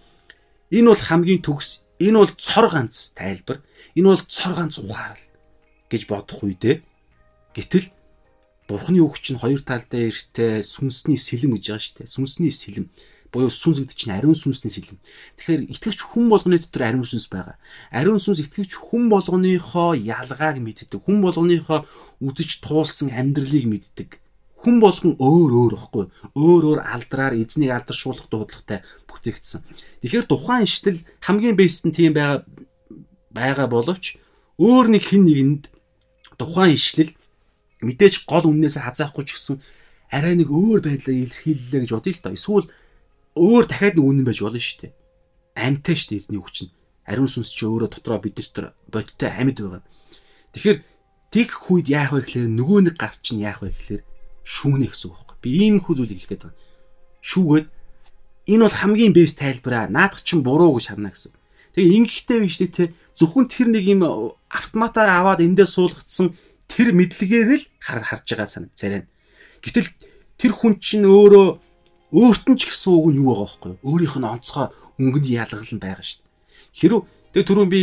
энэ 0.71 0.89
бол 0.95 1.03
хамгийн 1.03 1.43
төгс 1.43 1.83
энэ 1.99 2.19
бол 2.23 2.33
цор 2.39 2.67
ганц 2.71 3.13
тайлбар. 3.19 3.59
Энэ 3.99 4.09
бол 4.15 4.23
цор 4.31 4.53
ганц 4.55 4.79
ухаарл 4.79 5.25
гэж 5.91 6.03
бодох 6.07 6.47
үедээ 6.47 6.83
гэтэл 7.55 7.91
Бурхны 8.67 8.99
үг 8.99 9.23
чинь 9.23 9.39
хоёр 9.39 9.63
талдаа 9.63 10.11
эртээ 10.11 10.59
сүнсний 10.67 11.15
сэлэм 11.15 11.55
гэж 11.55 11.65
байгаа 11.71 11.83
шүү 11.87 11.97
дээ. 12.03 12.11
Сүнсний 12.11 12.51
сэлэм 12.51 12.91
буюу 13.31 13.47
сүнс 13.47 13.79
гэдэг 13.79 13.95
чинь 13.95 14.11
ариун 14.11 14.35
сүнсний 14.35 14.75
сэлэм. 14.75 14.99
Тэгэхээр 15.39 15.63
итгэвч 15.71 16.01
хүн 16.03 16.27
болгоны 16.27 16.59
дотор 16.59 16.83
ариун 16.91 17.07
сүнс 17.07 17.31
байгаа. 17.31 17.63
Ариун 17.95 18.19
сүнс 18.19 18.43
итгэвч 18.43 18.75
хүн 18.75 19.07
болгоныхоо 19.07 19.95
ялгааг 19.95 20.59
мэддэг. 20.59 20.99
Хүн 20.99 21.23
болгоныхоо 21.23 21.87
үзэж 22.19 22.67
туулсан 22.67 23.15
амьдралыг 23.15 23.71
мэддэг. 23.71 24.19
Хүн 24.67 24.83
болгон 24.83 25.15
өөр 25.15 25.53
өөр 25.63 25.75
ихгүй. 25.79 26.05
Өөр 26.35 26.63
өөр 26.75 26.81
алдраар 26.83 27.39
эзнийг 27.39 27.71
алдаршуулах 27.71 28.27
дуудлагатай 28.27 28.83
бүтээгдсэн. 29.07 29.63
Тэгэхээр 30.03 30.27
тухайн 30.27 30.67
ишлэл 30.67 31.07
хамгийн 31.23 31.55
бэст 31.55 31.87
нь 31.87 31.95
тийм 31.95 32.19
байгаа 32.19 32.43
байгаа 33.31 33.71
боловч 33.71 34.19
өөр 34.59 34.87
нэг 34.91 35.07
хин 35.07 35.23
нэгэнд 35.23 35.65
тухайн 36.35 36.75
ишлэл 36.75 37.15
мэдээж 37.85 38.27
гол 38.27 38.51
үннээс 38.51 38.83
хазаахгүй 38.83 39.25
ч 39.29 39.39
гэсэн 39.39 39.57
арай 40.11 40.35
нэг 40.35 40.51
өөр 40.51 40.81
байдлаар 40.83 41.31
илэрхийллээ 41.31 41.81
гэж 41.87 41.91
бодъё 41.95 42.13
л 42.17 42.23
доо. 42.27 42.35
Эсвэл 42.35 42.67
өөр 43.37 43.65
дахиад 43.71 43.95
нэг 44.01 44.07
үнэн 44.07 44.27
байж 44.27 44.39
болно 44.41 44.59
шүү 44.59 44.79
дээ. 44.89 44.93
Амьтай 45.55 45.95
шүү 45.95 46.09
дээ 46.11 46.21
эзний 46.27 46.41
хүч 46.41 46.57
нь. 46.67 46.75
Ариун 47.07 47.31
сүнс 47.31 47.53
чи 47.53 47.69
өөрөө 47.69 47.91
дотроо 47.93 48.19
бид 48.19 48.35
дотор 48.35 48.75
бодиттой 48.91 49.31
амьд 49.31 49.63
байгаа. 49.63 49.83
Тэгэхээр 50.57 50.79
тэгх 51.31 51.71
үед 51.71 51.87
яах 51.93 52.11
вэ 52.17 52.25
гэхээр 52.25 52.49
нөгөө 52.51 52.79
нэг 52.89 52.97
гар 52.97 53.15
чинь 53.21 53.45
яах 53.45 53.61
вэ 53.63 53.71
гэхээр 53.77 54.03
шүүнэ 54.47 54.87
гэсэн 54.95 55.11
үг 55.11 55.19
байхгүй. 55.19 55.38
Би 55.43 55.50
ийм 55.67 55.83
хүү 55.83 55.95
зүйлийг 55.99 56.23
хэлэх 56.23 56.31
гээд 56.31 56.45
байгаа. 56.47 56.59
Шүүгээд 57.26 57.67
энэ 58.47 58.62
бол 58.62 58.76
хамгийн 58.79 59.12
бэст 59.12 59.37
тайлбараа. 59.43 59.91
Наадах 59.91 60.23
чинь 60.23 60.47
буруу 60.47 60.79
гэж 60.79 60.95
харна 60.95 61.11
гэсэн. 61.11 61.35
Тэгээ 61.75 61.97
ингэхтэй 61.99 62.38
биш 62.47 62.57
те 62.62 62.95
зөвхөн 63.19 63.50
тэр 63.50 63.69
нэг 63.75 63.85
юм 63.91 64.07
автоматаар 64.47 65.11
аваад 65.11 65.43
эндээ 65.43 65.67
суулгацсан 65.67 66.38
тэр 66.71 66.95
мэдлэгээр 66.95 67.59
л 67.59 67.67
харж 67.83 68.26
байгаа 68.31 68.47
санаг 68.47 68.73
зарим. 68.79 69.11
Гэтэл 69.67 69.91
тэр 70.38 70.53
хүн 70.55 70.79
чинь 70.79 71.11
өөрөө 71.11 71.47
өөрт 72.15 72.45
нь 72.47 72.59
ч 72.61 72.71
гэсэн 72.71 72.93
үг 72.95 73.07
нь 73.11 73.19
юу 73.19 73.35
байгаа 73.35 73.50
байхгүй 73.50 73.71
юу? 73.75 73.83
Өөрийнх 73.83 74.17
нь 74.23 74.31
онцгой 74.31 74.67
өнгөний 75.03 75.35
ялгал 75.43 75.67
нь 75.67 75.83
байгаа 75.83 76.05
шүү 76.07 76.23
дээ. 76.23 76.31
Хэрв 76.76 76.99
тэгээ 77.35 77.49
түрүүн 77.50 77.71
би 77.73 77.81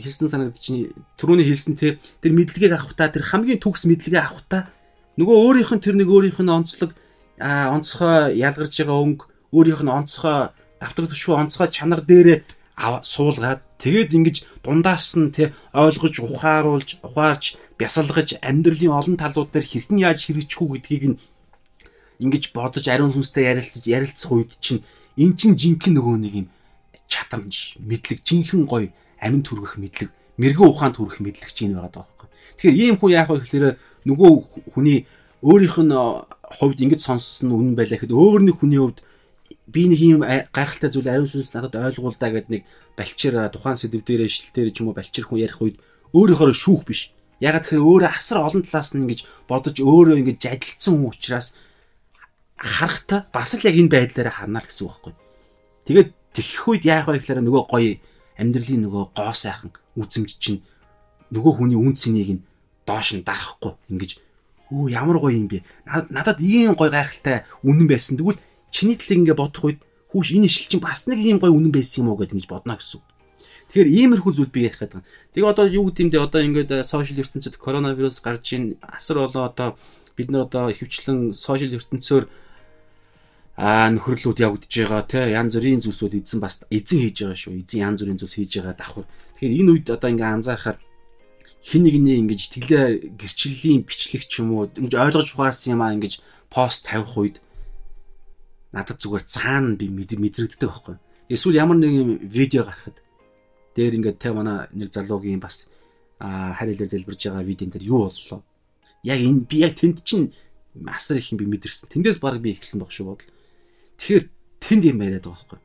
хэлсэн 0.00 0.28
санагдаж 0.32 0.62
чинь 0.64 0.94
түрүүний 1.20 1.46
хэлсэн 1.46 1.74
те 1.76 1.98
тэр 2.24 2.32
мэдлэгийг 2.32 2.72
авахтаа 2.72 3.12
тэр 3.12 3.26
хамгийн 3.26 3.60
төгс 3.60 3.84
мэдлэгээ 3.86 4.22
авахтаа 4.22 4.70
нөгөө 5.16 5.36
өөрийнх 5.44 5.72
нь 5.76 5.84
тэр 5.84 5.96
нэг 5.96 6.08
өөрийнх 6.12 6.40
нь 6.44 6.52
онцлог 6.52 6.92
онцгой 7.40 8.36
ялгарч 8.36 8.74
байгаа 8.80 9.00
өнгө 9.00 9.24
өөрийнх 9.56 9.82
нь 9.84 9.92
онцгой 9.92 10.52
давтагдшгүй 10.80 11.34
онцгой 11.36 11.68
чанар 11.72 12.00
дээр 12.04 12.44
суулгаад 12.76 13.60
тэгээд 13.80 14.12
ингэж 14.12 14.36
дундаас 14.60 15.16
нь 15.16 15.32
те 15.32 15.56
ойлгож 15.72 16.20
ухааруулж 16.20 17.00
ухаарч 17.00 17.56
бясалгаж 17.80 18.36
амьдралын 18.44 18.92
олон 18.92 19.16
талууд 19.16 19.50
дээр 19.52 19.64
хэрхэн 19.64 20.04
яаж 20.04 20.28
хэрэгжих 20.28 20.60
үү 20.60 20.70
гэдгийг 20.76 21.04
нь 21.12 21.20
ингэж 22.20 22.52
бодож 22.52 22.84
ариун 22.88 23.12
сүнстэй 23.12 23.48
ярилцаж 23.52 23.84
ярилцах 23.84 24.32
үед 24.32 24.52
чинь 24.60 24.84
эн 25.16 25.32
чин 25.36 25.56
жинхэнэ 25.56 25.96
нөгөө 25.96 26.16
нэг 26.20 26.34
юм 26.44 26.48
чадамж 27.08 27.80
мэдлэг 27.80 28.20
жинхэнэ 28.24 28.68
гоё 28.68 28.88
амин 29.20 29.40
түргэх 29.40 29.80
мэдлэг 29.80 30.10
мэрэгэн 30.36 30.68
ухаанд 30.68 30.96
түргэх 31.00 31.20
мэдлэг 31.24 31.52
чинь 31.52 31.72
байгаа 31.72 32.04
даахгүй. 32.04 32.28
Тэгэхээр 32.60 32.76
ийм 32.76 32.96
хүн 33.00 33.12
яах 33.12 33.28
вэ 33.32 33.40
гэхээр 33.40 33.66
нөгөө 34.06 34.30
хүний 34.72 35.06
өөрийнх 35.42 35.78
нь 35.82 35.94
хувьд 36.56 36.78
ингэж 36.80 37.00
сонссон 37.02 37.50
үнэн 37.52 37.74
байлаа 37.74 37.98
гэхэд 37.98 38.14
өөр 38.14 38.40
нэг 38.46 38.56
хүний 38.62 38.80
хувьд 38.80 39.02
би 39.66 39.90
нэг 39.90 40.00
ийм 40.00 40.20
гайхалтай 40.22 40.90
зүйл 40.94 41.10
ариун 41.10 41.26
сүнс 41.26 41.52
надад 41.54 41.74
ойлгуулдаа 41.74 42.30
гэдэг 42.30 42.50
нэг 42.50 42.62
балчир 42.94 43.34
тухайн 43.50 43.76
сэдв 43.76 44.06
дээрээ 44.06 44.30
шил 44.30 44.50
дээр 44.54 44.70
ч 44.70 44.80
юм 44.80 44.90
уу 44.90 44.96
балчир 44.96 45.26
хүн 45.26 45.42
ярих 45.42 45.58
үед 45.58 45.76
өөрийнхөө 46.14 46.54
шүүх 46.54 46.86
биш. 46.86 47.10
Ягаад 47.42 47.66
гэхээр 47.66 47.82
өөрөө 47.82 48.10
асар 48.14 48.46
олон 48.46 48.62
талаас 48.62 48.94
нь 48.94 49.02
ингэж 49.04 49.20
бодож 49.50 49.76
өөрөө 49.82 50.16
ингэж 50.22 50.40
адилцсан 50.54 50.94
хүн 50.96 51.10
учраас 51.10 51.58
харахтаа 52.56 53.26
бас 53.34 53.58
л 53.58 53.66
яг 53.66 53.76
энэ 53.76 53.92
байдлаараа 53.92 54.34
харна 54.46 54.62
л 54.62 54.68
гэсэн 54.70 54.86
үг 54.86 54.92
байхгүй. 54.94 55.14
Тэгээд 55.84 56.08
тэгэх 56.32 56.64
үед 56.70 56.84
яах 56.86 57.06
вэ 57.10 57.20
гэхээр 57.20 57.44
нөгөө 57.44 57.64
гоё 57.68 57.92
амьдралын 58.40 58.82
нөгөө 58.86 59.04
гоо 59.12 59.34
сайхан 59.36 59.74
үзэмж 59.98 60.30
чинь 60.40 60.64
нөгөө 61.34 61.52
хүний 61.60 61.76
үн 61.76 61.92
цэнийг 61.92 62.30
нь 62.38 62.42
доош 62.86 63.18
нь 63.18 63.26
дарахгүй. 63.26 63.74
Ингэж 63.90 64.22
өө 64.70 64.90
ямар 64.90 65.18
гоё 65.18 65.34
юм 65.34 65.50
бэ? 65.50 65.62
Надад 65.86 66.40
ийм 66.40 66.74
гоё 66.78 66.90
гайхалтай 66.90 67.44
үнэн 67.66 67.86
байсан. 67.90 68.16
Тэгвэл 68.16 68.40
чиний 68.70 68.96
талыг 68.96 69.26
ингээ 69.26 69.36
бодох 69.36 69.64
үед 69.66 69.80
хүүш 70.10 70.32
энэ 70.34 70.46
ишил 70.46 70.70
чинь 70.70 70.82
бас 70.82 71.06
нэг 71.06 71.18
ийм 71.20 71.38
гоё 71.38 71.54
үнэн 71.54 71.74
байсан 71.74 72.06
юм 72.06 72.14
уу 72.14 72.18
гэж 72.18 72.46
бодно 72.46 72.78
гэсэн. 72.78 73.02
Тэгэхээр 73.66 73.90
иймэрхүү 73.90 74.32
зүйл 74.32 74.54
би 74.54 74.70
ярих 74.70 74.78
гэдэг. 74.78 75.02
Тэгээ 75.34 75.50
одоо 75.50 75.66
юу 75.66 75.90
гэдэм 75.90 76.08
дэ 76.14 76.22
одоо 76.22 76.40
ингээд 76.42 76.86
сошиал 76.86 77.18
ертөнцид 77.18 77.58
коронавирус 77.58 78.22
гарч 78.22 78.54
ийн 78.54 78.78
асар 78.78 79.26
болоо 79.26 79.50
одоо 79.50 79.74
бид 80.14 80.30
нар 80.30 80.46
одоо 80.46 80.70
хөвчлэн 80.70 81.34
сошиал 81.34 81.74
ертөнцөөр 81.74 82.30
аа 83.58 83.90
нөхөрлүүд 83.90 84.38
явагдаж 84.38 84.70
байгаа 84.70 85.02
те 85.10 85.20
янз 85.34 85.58
бүрийн 85.58 85.82
зүйлсүүд 85.82 86.14
эзэн 86.14 86.38
бас 86.38 86.62
эзэн 86.70 86.98
хийж 87.02 87.16
байгаа 87.26 87.38
шүү. 87.42 87.58
Эзэн 87.66 87.80
янз 87.90 87.98
бүрийн 88.06 88.20
зүйлс 88.22 88.36
хийж 88.38 88.52
байгаа 88.54 88.76
давхар. 88.78 89.06
Тэгэхээр 89.34 89.58
энэ 89.60 89.70
үед 89.74 89.86
одоо 89.90 90.08
ингээ 90.14 90.30
анзаарахаар 90.30 90.78
хин 91.62 91.82
нэгний 91.82 92.20
ингэж 92.20 92.40
итгэлээ 92.46 93.16
гэрчлэлийн 93.16 93.82
бичлэг 93.86 94.24
ч 94.28 94.44
юм 94.44 94.54
уу 94.54 94.70
ингэж 94.70 94.94
ойлгож 94.94 95.28
ухаарсан 95.34 95.76
юм 95.76 95.82
аа 95.82 95.94
ингэж 95.96 96.20
пост 96.50 96.86
тавих 96.86 97.16
үед 97.16 97.36
надад 98.76 99.00
зүгээр 99.00 99.24
цаана 99.24 99.76
би 99.76 99.88
мэдрэгддэг 99.88 100.68
байхгүй. 100.68 100.96
Эсвэл 101.32 101.58
ямар 101.58 101.80
нэгэн 101.80 102.28
видео 102.28 102.68
гарахад 102.68 103.00
дээр 103.74 103.96
ингээд 103.98 104.20
те 104.20 104.30
манай 104.32 104.68
нэг 104.76 104.92
залуугийн 104.92 105.40
бас 105.40 105.72
харилаар 106.20 106.86
залбирж 106.88 107.20
байгаа 107.24 107.42
видеон 107.42 107.70
дээр 107.72 107.88
юу 107.88 108.06
боллоо? 108.06 108.44
Яг 109.02 109.18
энэ 109.20 109.48
би 109.48 109.56
яг 109.64 109.74
тэнд 109.80 110.04
чинь 110.04 110.32
асар 110.84 111.18
их 111.18 111.32
юм 111.32 111.40
би 111.40 111.48
мэдэрсэн 111.48 111.88
тэндээс 111.88 112.20
баг 112.20 112.38
би 112.38 112.52
ихэлсэн 112.52 112.80
баг 112.80 112.92
шүү 112.92 113.06
бодол. 113.08 113.32
Тэгэхээр 113.96 114.24
тэнд 114.60 114.82
юм 114.92 115.00
яриад 115.02 115.24
байгаа 115.24 115.40
байхгүй. 115.40 115.60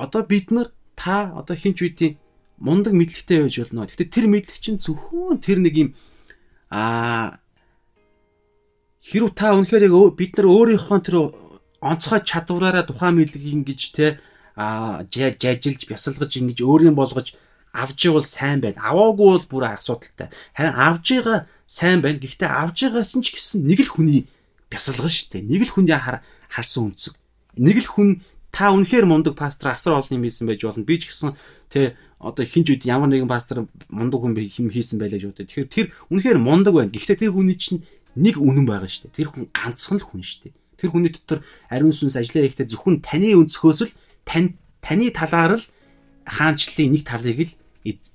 Одоо 0.00 0.22
бид 0.24 0.50
нар 0.50 0.68
та 0.96 1.32
одоо 1.36 1.56
хинч 1.56 1.82
үеийн 1.82 2.18
мундаг 2.62 2.94
мэдлэгтэй 2.94 3.42
байж 3.42 3.56
болно. 3.58 3.86
Гэхдээ 3.86 4.08
тэр 4.08 4.26
мэдлэг 4.30 4.58
чинь 4.58 4.78
зөвхөн 4.78 5.42
тэр 5.42 5.58
нэг 5.58 5.74
юм 5.74 5.88
аа 6.70 7.42
хэрв 9.02 9.34
та 9.34 9.58
үнэхээр 9.58 9.90
яг 9.90 9.94
бид 10.14 10.32
нар 10.38 10.46
өөрийнхөө 10.46 11.00
тэр 11.02 11.16
онцгой 11.82 12.22
чадвараараа 12.22 12.86
тухайн 12.86 13.18
мэдлэгийг 13.18 13.66
ингэж 13.66 13.80
те 13.98 14.22
а 14.54 15.02
жажилж 15.10 15.88
бясалгаж 15.90 16.32
ингэж 16.38 16.62
өөрийн 16.62 16.94
болгож 16.94 17.34
авж 17.72 17.98
ивэл 18.06 18.22
сайн 18.22 18.60
байна. 18.60 18.78
Аваагүй 18.78 19.26
бол 19.40 19.46
бүр 19.48 19.64
асуудалтай. 19.74 20.28
Харин 20.54 20.76
авж 20.76 21.06
байгаа 21.08 21.48
сайн 21.66 22.04
байна. 22.04 22.20
Гэхдээ 22.20 22.46
авж 22.46 22.78
байгаа 22.84 23.04
чинь 23.04 23.24
ч 23.24 23.32
гэсэн 23.32 23.64
нэг 23.64 23.80
л 23.88 23.92
хүний 23.96 24.28
бясалган 24.68 25.08
штэ. 25.08 25.40
Нэг 25.40 25.66
л 25.66 25.72
хүндээ 25.72 25.98
харсан 26.52 26.92
үнцэг. 26.92 27.16
Нэг 27.56 27.80
л 27.80 27.88
хүн 27.88 28.08
та 28.52 28.70
үнэхээр 28.70 29.08
мундаг 29.08 29.34
пастор 29.34 29.72
асар 29.72 29.96
олон 29.96 30.20
юм 30.20 30.24
хийсэн 30.28 30.46
байж 30.46 30.60
болно. 30.62 30.84
Би 30.84 31.00
ч 31.00 31.08
гэсэн 31.08 31.32
тэ 31.72 31.96
одоо 32.20 32.44
хинч 32.44 32.68
үед 32.68 32.84
ямар 32.84 33.08
нэгэн 33.08 33.26
пастор 33.26 33.66
мундаг 33.88 34.20
хүн 34.20 34.36
хэм 34.36 34.68
хийсэн 34.68 35.00
байлаа 35.00 35.16
гэж 35.16 35.32
боддог. 35.32 35.48
Тэгэхээр 35.48 35.72
тэр 35.72 35.86
үнэхээр 36.12 36.38
мундаг 36.38 36.76
байна. 36.76 36.92
Гэхдээ 36.92 37.26
тэр 37.26 37.32
хүний 37.32 37.56
чинь 37.56 37.82
нэг 38.14 38.36
үнэн 38.36 38.68
байгаа 38.68 38.92
штэ. 38.92 39.08
Тэр 39.10 39.32
хүн 39.32 39.48
ганцхан 39.50 39.98
л 39.98 40.06
хүн 40.06 40.20
штэ. 40.20 40.52
Тэр 40.76 40.92
хүний 40.92 41.10
дотор 41.10 41.40
ариун 41.72 41.96
сүнс 41.96 42.20
ажиллаа 42.20 42.44
ихтэй 42.44 42.68
зөвхөн 42.68 43.00
таны 43.00 43.32
өнцгөөс 43.32 43.80
л 43.88 43.96
тань 44.28 44.60
таны 44.84 45.08
талаар 45.10 45.56
л 45.56 45.64
хаанчлалын 46.28 46.92
нэг 46.92 47.02
талыг 47.08 47.38
л 47.48 47.52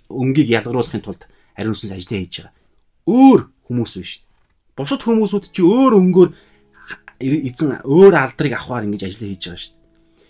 өнгийг 0.08 0.54
ялгаруулахын 0.54 1.02
тулд 1.02 1.26
ариун 1.58 1.76
сүнс 1.76 1.98
ажиллаа 1.98 2.22
хийж 2.22 2.36
байгаа. 2.46 2.54
Өөр 3.10 3.42
хүмүүс 3.68 3.94
биш. 4.00 4.22
Бусад 4.78 5.02
хүмүүсүүд 5.02 5.46
чи 5.52 5.66
өөр 5.66 5.98
өнгөөр 5.98 6.30
эзэн 7.20 7.82
өөр 7.84 8.14
алдрыг 8.14 8.54
авахар 8.56 8.86
ингэж 8.86 9.04
ажиллаа 9.10 9.30
хийж 9.34 9.44
байгаа 9.50 9.60
шүү 9.60 9.74
дээ. 9.74 9.77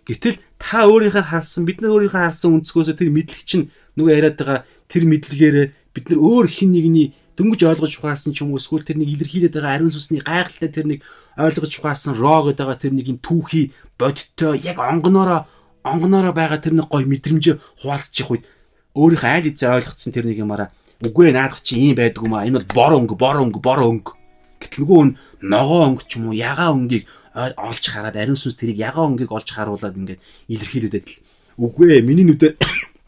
Гэтэл 0.08 0.40
та 0.56 0.88
өөрийнхөө 0.88 1.26
харсан 1.28 1.68
бид 1.68 1.84
нар 1.84 1.92
өөрийнхөө 2.00 2.32
харсан 2.32 2.56
өнцгөөсөө 2.64 2.96
тэр 2.96 3.12
мэдлэг 3.12 3.44
чинь 3.44 3.68
нөгөө 4.00 4.12
яриад 4.16 4.40
байгаа 4.40 4.60
тэр 4.88 5.04
мэдлэгээрээ 5.04 5.68
бид 5.92 6.06
нар 6.08 6.20
өөр 6.24 6.48
хин 6.48 6.72
нэгний 6.72 7.12
дөнгөж 7.36 7.62
ойлгож 7.68 7.94
ухаарсан 8.00 8.32
ч 8.34 8.42
юм 8.42 8.56
уу 8.56 8.62
эсвэл 8.62 8.88
тэр 8.88 8.98
нэг 8.98 9.14
илэрхийлээд 9.14 9.54
байгаа 9.60 9.78
ариун 9.78 9.94
сүнсний 9.94 10.24
гайхалтай 10.24 10.72
тэр 10.72 10.86
нэг 10.88 11.00
ойлгож 11.38 11.74
ухаарсан 11.76 12.18
ро 12.18 12.50
гэдэг 12.50 12.66
байгаа 12.66 12.82
тэр 12.82 12.94
нэг 12.98 13.06
юм 13.14 13.20
түүхий 13.22 13.76
бодиттой 14.00 14.58
яг 14.64 14.80
онгоноороо 14.82 15.46
онгоноороо 15.86 16.34
байгаа 16.34 16.58
тэр 16.58 16.74
нэг 16.80 16.90
гой 16.90 17.06
мэдрэмж 17.06 17.46
хуваалцчих 17.84 18.32
үед 18.32 18.50
өөрийнхөө 18.98 19.30
айл 19.30 19.50
эзээ 19.54 19.76
ойлгоцсон 19.76 20.12
тэр 20.16 20.26
нэг 20.26 20.42
юмараа 20.42 20.74
үгүй 21.06 21.30
наадах 21.30 21.62
чи 21.62 21.78
ийм 21.78 21.94
байдаг 21.94 22.26
юм 22.26 22.34
аа 22.34 22.50
энэ 22.50 22.66
бол 22.66 22.74
бор 22.74 22.94
өнгө 22.98 23.16
бор 23.22 23.38
өнгө 23.38 23.60
бор 23.62 23.82
өнгө 23.86 24.12
гэтэл 24.58 24.82
нөгөө 24.82 25.02
нь 25.06 25.14
ногоо 25.46 25.82
өнгө 25.94 26.04
ч 26.10 26.18
юм 26.18 26.34
уу 26.34 26.36
ягаа 26.38 26.74
өнгийг 26.74 27.06
олж 27.38 27.84
хараад 27.86 28.18
ариун 28.18 28.40
сүнс 28.40 28.58
тэрийг 28.58 28.82
ягаа 28.82 29.06
өнгийг 29.06 29.32
олж 29.32 29.50
харуулад 29.54 29.94
ингээд 29.94 30.22
илэрхийлээд 30.50 30.94
байдал 30.98 31.18
үгүй 31.62 32.02
миний 32.02 32.26
нүдээр 32.26 32.58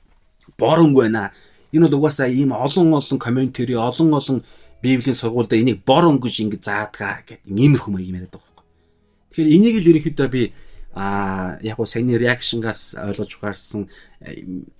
бор 0.61 0.79
өнгө 0.85 1.09
байна. 1.09 1.33
Энэ 1.73 1.89
бол 1.89 2.05
угаасаа 2.05 2.29
ийм 2.29 2.53
олон 2.53 2.93
олон 2.93 3.17
комментари 3.17 3.73
олон 3.73 4.13
олон 4.13 4.37
библийн 4.81 5.17
сургуульд 5.17 5.53
энийг 5.53 5.81
бор 5.85 6.05
өнгө 6.05 6.29
гэж 6.29 6.35
ингэ 6.45 6.57
заадгаа 6.61 7.25
гэдэг 7.25 7.45
иймэрхүү 7.49 7.89
юм 7.89 8.15
яриад 8.17 8.33
байгаа 8.33 8.53
байхгүй. 8.53 8.65
Тэгэхээр 9.33 9.53
энийг 9.53 9.75
л 9.81 9.89
ерөнхийдөө 9.89 10.29
би 10.29 10.43
а 10.93 11.57
яг 11.61 11.77
гоо 11.77 11.85
саяны 11.85 12.17
реакшнгаас 12.17 12.97
ойлгож 12.97 13.31
угаарсан 13.37 13.89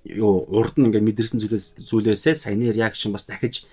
юу 0.04 0.44
урд 0.50 0.74
нь 0.76 0.90
ингээд 0.90 1.06
мэдэрсэн 1.06 1.38
зүйлээсээ 1.86 2.34
саяны 2.34 2.74
реакшн 2.74 3.14
бас 3.14 3.30
дахиж 3.30 3.64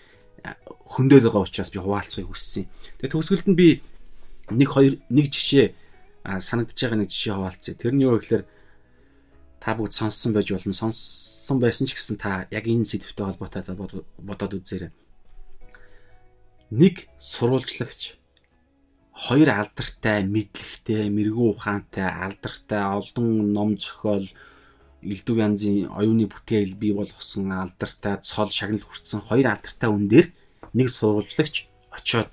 хөндөд 0.86 1.26
байгаа 1.26 1.44
учраас 1.44 1.74
би 1.74 1.82
хуваалцахыг 1.82 2.30
хүссэн. 2.30 2.70
Тэгээ 3.02 3.14
төгсгөлд 3.14 3.48
нь 3.50 3.58
би 3.58 3.68
нэг 4.52 4.70
хоёр 4.72 5.00
нэг 5.10 5.28
жишээ 5.32 5.76
санагдаж 6.40 6.76
байгаа 6.76 7.00
нэг 7.00 7.10
жишээ 7.12 7.36
хуваалцъя. 7.36 7.76
Тэрний 7.76 8.08
юу 8.08 8.20
гэхээр 8.20 8.44
та 9.60 9.76
бүгд 9.76 9.94
сонссон 9.96 10.34
байж 10.36 10.52
болно. 10.52 10.74
Сонссон 10.74 11.58
байсан 11.60 11.88
ч 11.88 11.96
гэсэн 11.96 12.20
та 12.20 12.48
яг 12.52 12.68
энэ 12.68 12.88
сэдвтэй 12.88 13.26
холбоотой 13.26 13.64
бодоод 14.20 14.54
үзээрэй. 14.60 14.92
Нэг 16.72 17.08
сурвалжлагч 17.20 18.20
хоёр 19.18 19.50
алдартай, 19.50 20.28
мэдлэгтэй, 20.28 21.10
мэрэгүү 21.10 21.48
ухаантай, 21.58 22.06
алдартай, 22.06 22.84
олон 22.86 23.50
ном 23.56 23.74
зохиол, 23.80 24.30
элдв 25.02 25.34
янзын 25.34 25.90
оюуны 25.90 26.30
бүтээл 26.30 26.78
бий 26.78 26.94
болгосон 26.94 27.50
алдартай, 27.50 28.22
цол 28.22 28.52
шагнал 28.54 28.86
хүртсэн 28.86 29.26
хоёр 29.26 29.58
алдартай 29.58 29.90
хүн 29.90 30.06
дээр 30.06 30.28
нэг 30.78 30.94
сурвалжлагч 30.94 31.66
очоод 31.90 32.30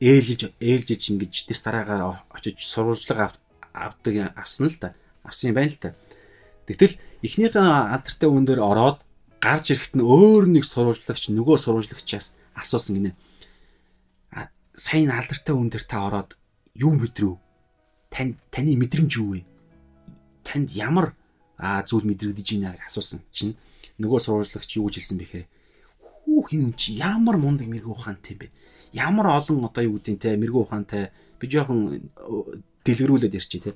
ээлж 0.00 0.52
ээлжиж 0.60 1.02
ингэж 1.10 1.34
дэс 1.48 1.60
дараагаар 1.64 2.24
очиж 2.30 2.64
сурвалжлага 2.66 3.32
авдаг 3.72 4.32
авсан 4.36 4.68
л 4.68 4.78
да. 4.80 4.94
Авсан 5.24 5.50
юм 5.50 5.56
байна 5.56 5.72
л 5.72 5.80
да. 5.80 5.94
Тэгтэл 6.66 6.98
эхнийхээ 7.22 7.62
алдартай 7.62 8.28
хүн 8.28 8.44
дээр 8.44 8.60
ороод 8.60 9.00
гарч 9.40 9.72
ирэхэд 9.72 9.94
нь 9.96 10.04
өөр 10.04 10.50
нэг 10.50 10.64
сурвалжлагч 10.66 11.32
нөгөө 11.32 11.56
сурвалжлагчаас 11.62 12.36
асуусан 12.58 12.98
гинэ 12.98 13.12
сайн 14.76 15.10
алдартай 15.10 15.56
хүн 15.56 15.72
дээр 15.72 15.84
та 15.88 16.04
ороод 16.04 16.36
юу 16.76 16.92
мэдрв? 16.92 17.40
Танд 18.12 18.36
таны 18.52 18.76
мэдрэмж 18.76 19.12
юу 19.16 19.40
вэ? 19.40 19.48
Танд 20.44 20.76
ямар 20.76 21.16
зүйл 21.56 22.04
мэдрэгдэж 22.04 22.46
байна 22.60 22.76
гэж 22.76 22.84
асуусан 22.84 23.24
чинь 23.32 23.56
нөгөө 23.96 24.20
сурвалжлагч 24.20 24.76
юу 24.76 24.92
гэж 24.92 25.00
хэлсэн 25.00 25.18
бэхээр 25.24 25.46
хүү 25.96 26.40
хин 26.52 26.60
хүн 26.68 26.74
чи 26.76 27.00
ямар 27.00 27.40
мундаг 27.40 27.72
мэрэгүү 27.72 27.88
ухаантай 27.96 28.36
юм 28.36 28.40
бэ? 28.44 28.52
Ямар 28.96 29.26
олон 29.36 29.68
одоо 29.68 29.84
юу 29.84 30.00
гэдэг 30.00 30.16
те 30.16 30.40
мэрэгүү 30.40 30.62
ухаантай 30.64 31.12
би 31.36 31.44
жоохон 31.52 32.08
дэлгэрүүлээд 32.80 33.36
ярьчих 33.36 33.62
те. 33.62 33.70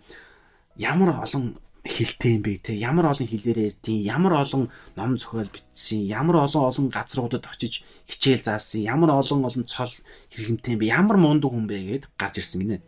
Ямар 0.81 1.21
олон 1.21 1.61
хилтэй 1.85 2.41
юм 2.41 2.43
бэ 2.43 2.65
те 2.65 2.73
ямар 2.81 3.13
олон 3.13 3.29
хилээр 3.29 3.77
ярьдیں۔ 3.77 4.01
Ямар 4.01 4.41
олон 4.41 4.73
ном 4.97 5.17
зохиол 5.21 5.53
бичсэн 5.53 6.09
ямар 6.09 6.49
олон 6.49 6.73
олон 6.73 6.87
газруудад 6.89 7.45
очиж 7.53 7.85
хичээл 8.09 8.45
заасан 8.45 8.81
ямар 8.81 9.13
олон 9.13 9.45
олон 9.45 9.65
цол 9.69 9.93
хэрэгэмтэй 10.33 10.77
юм 10.77 10.81
бэ 10.81 10.87
ямар 10.89 11.17
мундаг 11.21 11.53
хүн 11.53 11.69
бэ 11.69 11.77
гэд 12.01 12.05
гарч 12.17 12.41
ирсэн 12.41 12.61
гинэ. 12.65 12.79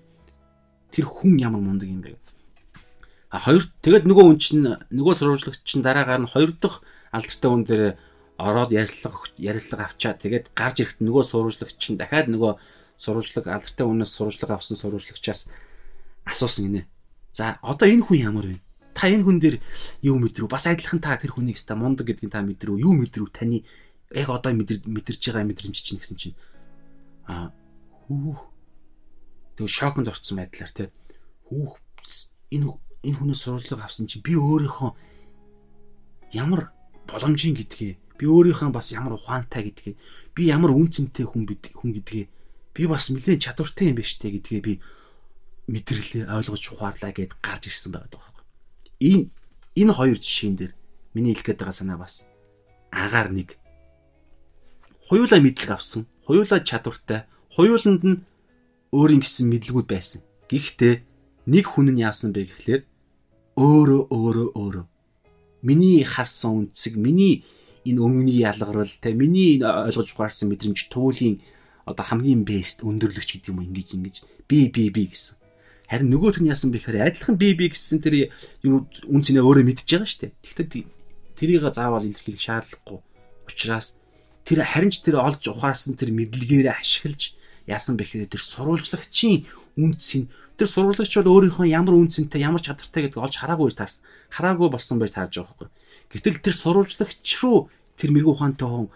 Тэр 0.92 1.05
хүн 1.05 1.37
ямар 1.37 1.61
мундаг 1.61 1.88
юм 1.88 2.01
бэ? 2.01 2.16
А 3.33 3.40
хоёр 3.40 3.64
тэгээд 3.81 4.05
нөгөө 4.09 4.25
хүн 4.29 4.38
чинь 4.40 4.64
нөгөө 4.92 5.14
сурвалжлагч 5.16 5.64
чинь 5.64 5.81
дараагаар 5.85 6.25
нь 6.25 6.33
хоёр 6.33 6.53
дахь 6.53 6.85
алдартай 7.12 7.49
хүн 7.49 7.64
дээр 7.64 7.85
ороод 8.38 8.71
ярилцлага 8.73 9.29
ярилцлага 9.38 9.85
авчаа. 9.88 10.14
Тэгээд 10.16 10.53
гарч 10.57 10.77
ирэхэд 10.81 11.01
нөгөө 11.05 11.25
сурвалжлагч 11.27 11.77
чинь 11.79 11.99
дахиад 12.01 12.33
нөгөө 12.33 12.57
сурвалжлаг 12.97 13.47
алдартай 13.47 13.87
хүнээс 13.87 14.12
сурвалжлага 14.14 14.57
авсан 14.57 14.77
сурвалжлагчаас 14.77 15.51
асуусан 16.25 16.64
гинэ. 16.71 16.83
За 17.33 17.59
одоо 17.62 17.88
энэ 17.88 18.05
хүн 18.07 18.18
ямар 18.18 18.47
вэ? 18.47 18.59
Та 18.95 19.09
энэ 19.09 19.25
хүн 19.25 19.38
дээр 19.40 19.57
юу 20.05 20.21
мэдрүү? 20.21 20.49
Бас 20.49 20.68
адилхан 20.68 21.01
та 21.01 21.16
тэр 21.16 21.33
хүнийг 21.33 21.57
ста 21.57 21.75
мундаг 21.75 22.07
гэдгийг 22.07 22.33
та 22.33 22.45
мэдрүү? 22.45 22.77
Юу 22.83 22.92
мэдрүү? 22.92 23.33
Таны? 23.33 23.64
Яг 24.12 24.29
одоо 24.29 24.53
мэдэрч 24.53 25.23
байгаа 25.33 25.49
мэдрэмж 25.49 25.79
чинь 25.81 25.97
гэсэн 25.97 26.16
чинь. 26.21 26.37
Аа 27.25 27.51
хүүх. 28.05 28.40
Тэгээ 29.57 29.73
шоконд 29.73 30.12
орсон 30.12 30.45
байдлаар 30.45 30.73
те. 30.77 30.92
Хүүх. 31.49 31.81
Энэ 32.53 32.68
энэ 33.03 33.16
хүнээс 33.16 33.40
сурвалжлага 33.49 33.88
авсан 33.88 34.07
чинь 34.07 34.21
би 34.21 34.37
өөрийнхөө 34.37 34.92
ямар 36.37 36.71
боломжийн 37.09 37.57
гэдгээ 37.57 38.12
би 38.23 38.27
өөрийнхөө 38.31 38.71
бас 38.71 38.95
ямар 38.95 39.19
ухаантай 39.19 39.67
гэдгээ 39.67 39.95
би 40.39 40.43
ямар 40.47 40.71
үнцэнтэй 40.71 41.27
хүн 41.27 41.43
хүн 41.51 41.91
гэдгээ 41.99 42.25
би 42.71 42.83
бас 42.87 43.11
нэлээд 43.11 43.43
чадвартай 43.43 43.91
юм 43.91 43.99
байна 43.99 44.07
штэ 44.07 44.31
гэдгээ 44.39 44.63
би 44.63 44.75
мэдрэлээ 45.67 46.31
ойлгож 46.31 46.63
ухаарлаа 46.71 47.11
гэд 47.11 47.35
гарч 47.43 47.67
ирсэн 47.67 47.99
байгаа 47.99 48.23
энэ 49.03 49.27
энэ 49.75 49.93
хоёр 49.93 50.19
жишээн 50.23 50.57
дээр 50.57 50.73
миний 51.15 51.35
хэлэх 51.35 51.47
гээд 51.47 51.61
байгаа 51.61 51.77
санаа 51.77 51.99
бас 51.99 52.25
агаар 52.95 53.29
нэг. 53.35 53.59
Хоёулаа 55.09 55.41
мэдлэг 55.43 55.71
авсан, 55.75 56.07
хоёулаа 56.29 56.61
чадвартай, 56.63 57.27
хоёуланд 57.51 58.03
нь 58.07 58.23
өөрийн 58.95 59.23
гэсэн 59.25 59.51
мэдлгүүд 59.51 59.89
байсан. 59.91 60.21
Гэхдээ 60.47 60.95
нэг 61.51 61.65
хүн 61.67 61.91
нь 61.91 62.03
яасан 62.05 62.31
бэ 62.31 62.47
гэхлээр 62.47 62.83
өөрөө 63.59 64.03
өөрөө 64.15 64.49
өөрөө. 64.55 64.87
Миний 65.67 66.07
харсан 66.07 66.71
үнцэг, 66.71 66.95
миний 66.95 67.43
энэ 67.87 68.01
өмнөний 68.01 68.38
ялгарл, 68.42 68.88
тэ 69.03 69.12
миний 69.12 69.59
ойлгож 69.62 70.14
ухаарсан 70.14 70.51
мэдрэмж 70.51 70.90
туулийн 70.90 71.42
одоо 71.87 72.05
хамгийн 72.07 72.47
бест 72.47 72.87
өндөрлөгч 72.87 73.42
гэдэг 73.42 73.51
юм 73.51 73.62
ингэж 73.66 73.88
ингэж 73.99 74.16
би 74.47 74.71
би 74.71 74.90
би 74.90 75.11
гэсэн. 75.11 75.37
Харин 75.90 76.09
нөгөөх 76.14 76.38
нь 76.40 76.49
яасан 76.49 76.71
бэхээр 76.71 77.11
адилхан 77.11 77.37
би 77.37 77.53
би 77.59 77.68
гэсэн 77.68 77.99
тэр 78.01 78.31
юу 78.62 78.87
үн 79.11 79.23
цэнэ 79.23 79.42
өөрөө 79.42 79.66
мэдж 79.66 79.85
байгаа 79.85 80.09
шүү 80.09 80.21
дээ. 80.31 80.33
Тэгэхдээ 80.40 80.87
тэрийг 81.37 81.66
заавал 81.75 82.07
илэрхийлэх 82.07 82.40
шаардлагагүй. 82.40 83.01
Учираас 83.51 83.99
тэр 84.47 84.62
харин 84.62 84.95
ч 84.95 85.03
тэр 85.03 85.18
олж 85.18 85.42
ухаарсан 85.51 85.99
тэр 85.99 86.14
мэдлэгээр 86.14 86.71
ашиглаж 86.71 87.35
яасан 87.66 87.99
бэхээр 87.99 88.31
тэр 88.31 88.42
сурвалжлагчийн 88.42 89.47
үнцийг 89.77 90.31
тэр 90.59 90.69
сурвалжлагч 90.69 91.12
бол 91.23 91.33
өөрийнхөө 91.37 91.67
ямар 91.73 91.95
үнцэнтэй 91.97 92.41
ямар 92.45 92.62
чадвартай 92.62 93.09
гэдгийг 93.09 93.25
олж 93.25 93.37
хараагүй 93.41 93.73
таарсан. 93.73 94.05
Хараагүй 94.31 94.69
болсон 94.71 94.99
байж 95.01 95.12
таарж 95.17 95.33
байгаа 95.41 95.55
байхгүй. 95.57 95.69
Гэтэл 96.12 96.45
тэр 96.45 96.55
сурвалжлагч 96.57 97.27
руу 97.43 97.73
тэр 97.97 98.11
мэрэгүү 98.12 98.33
ухаантай 98.37 98.69
хүн 98.69 98.88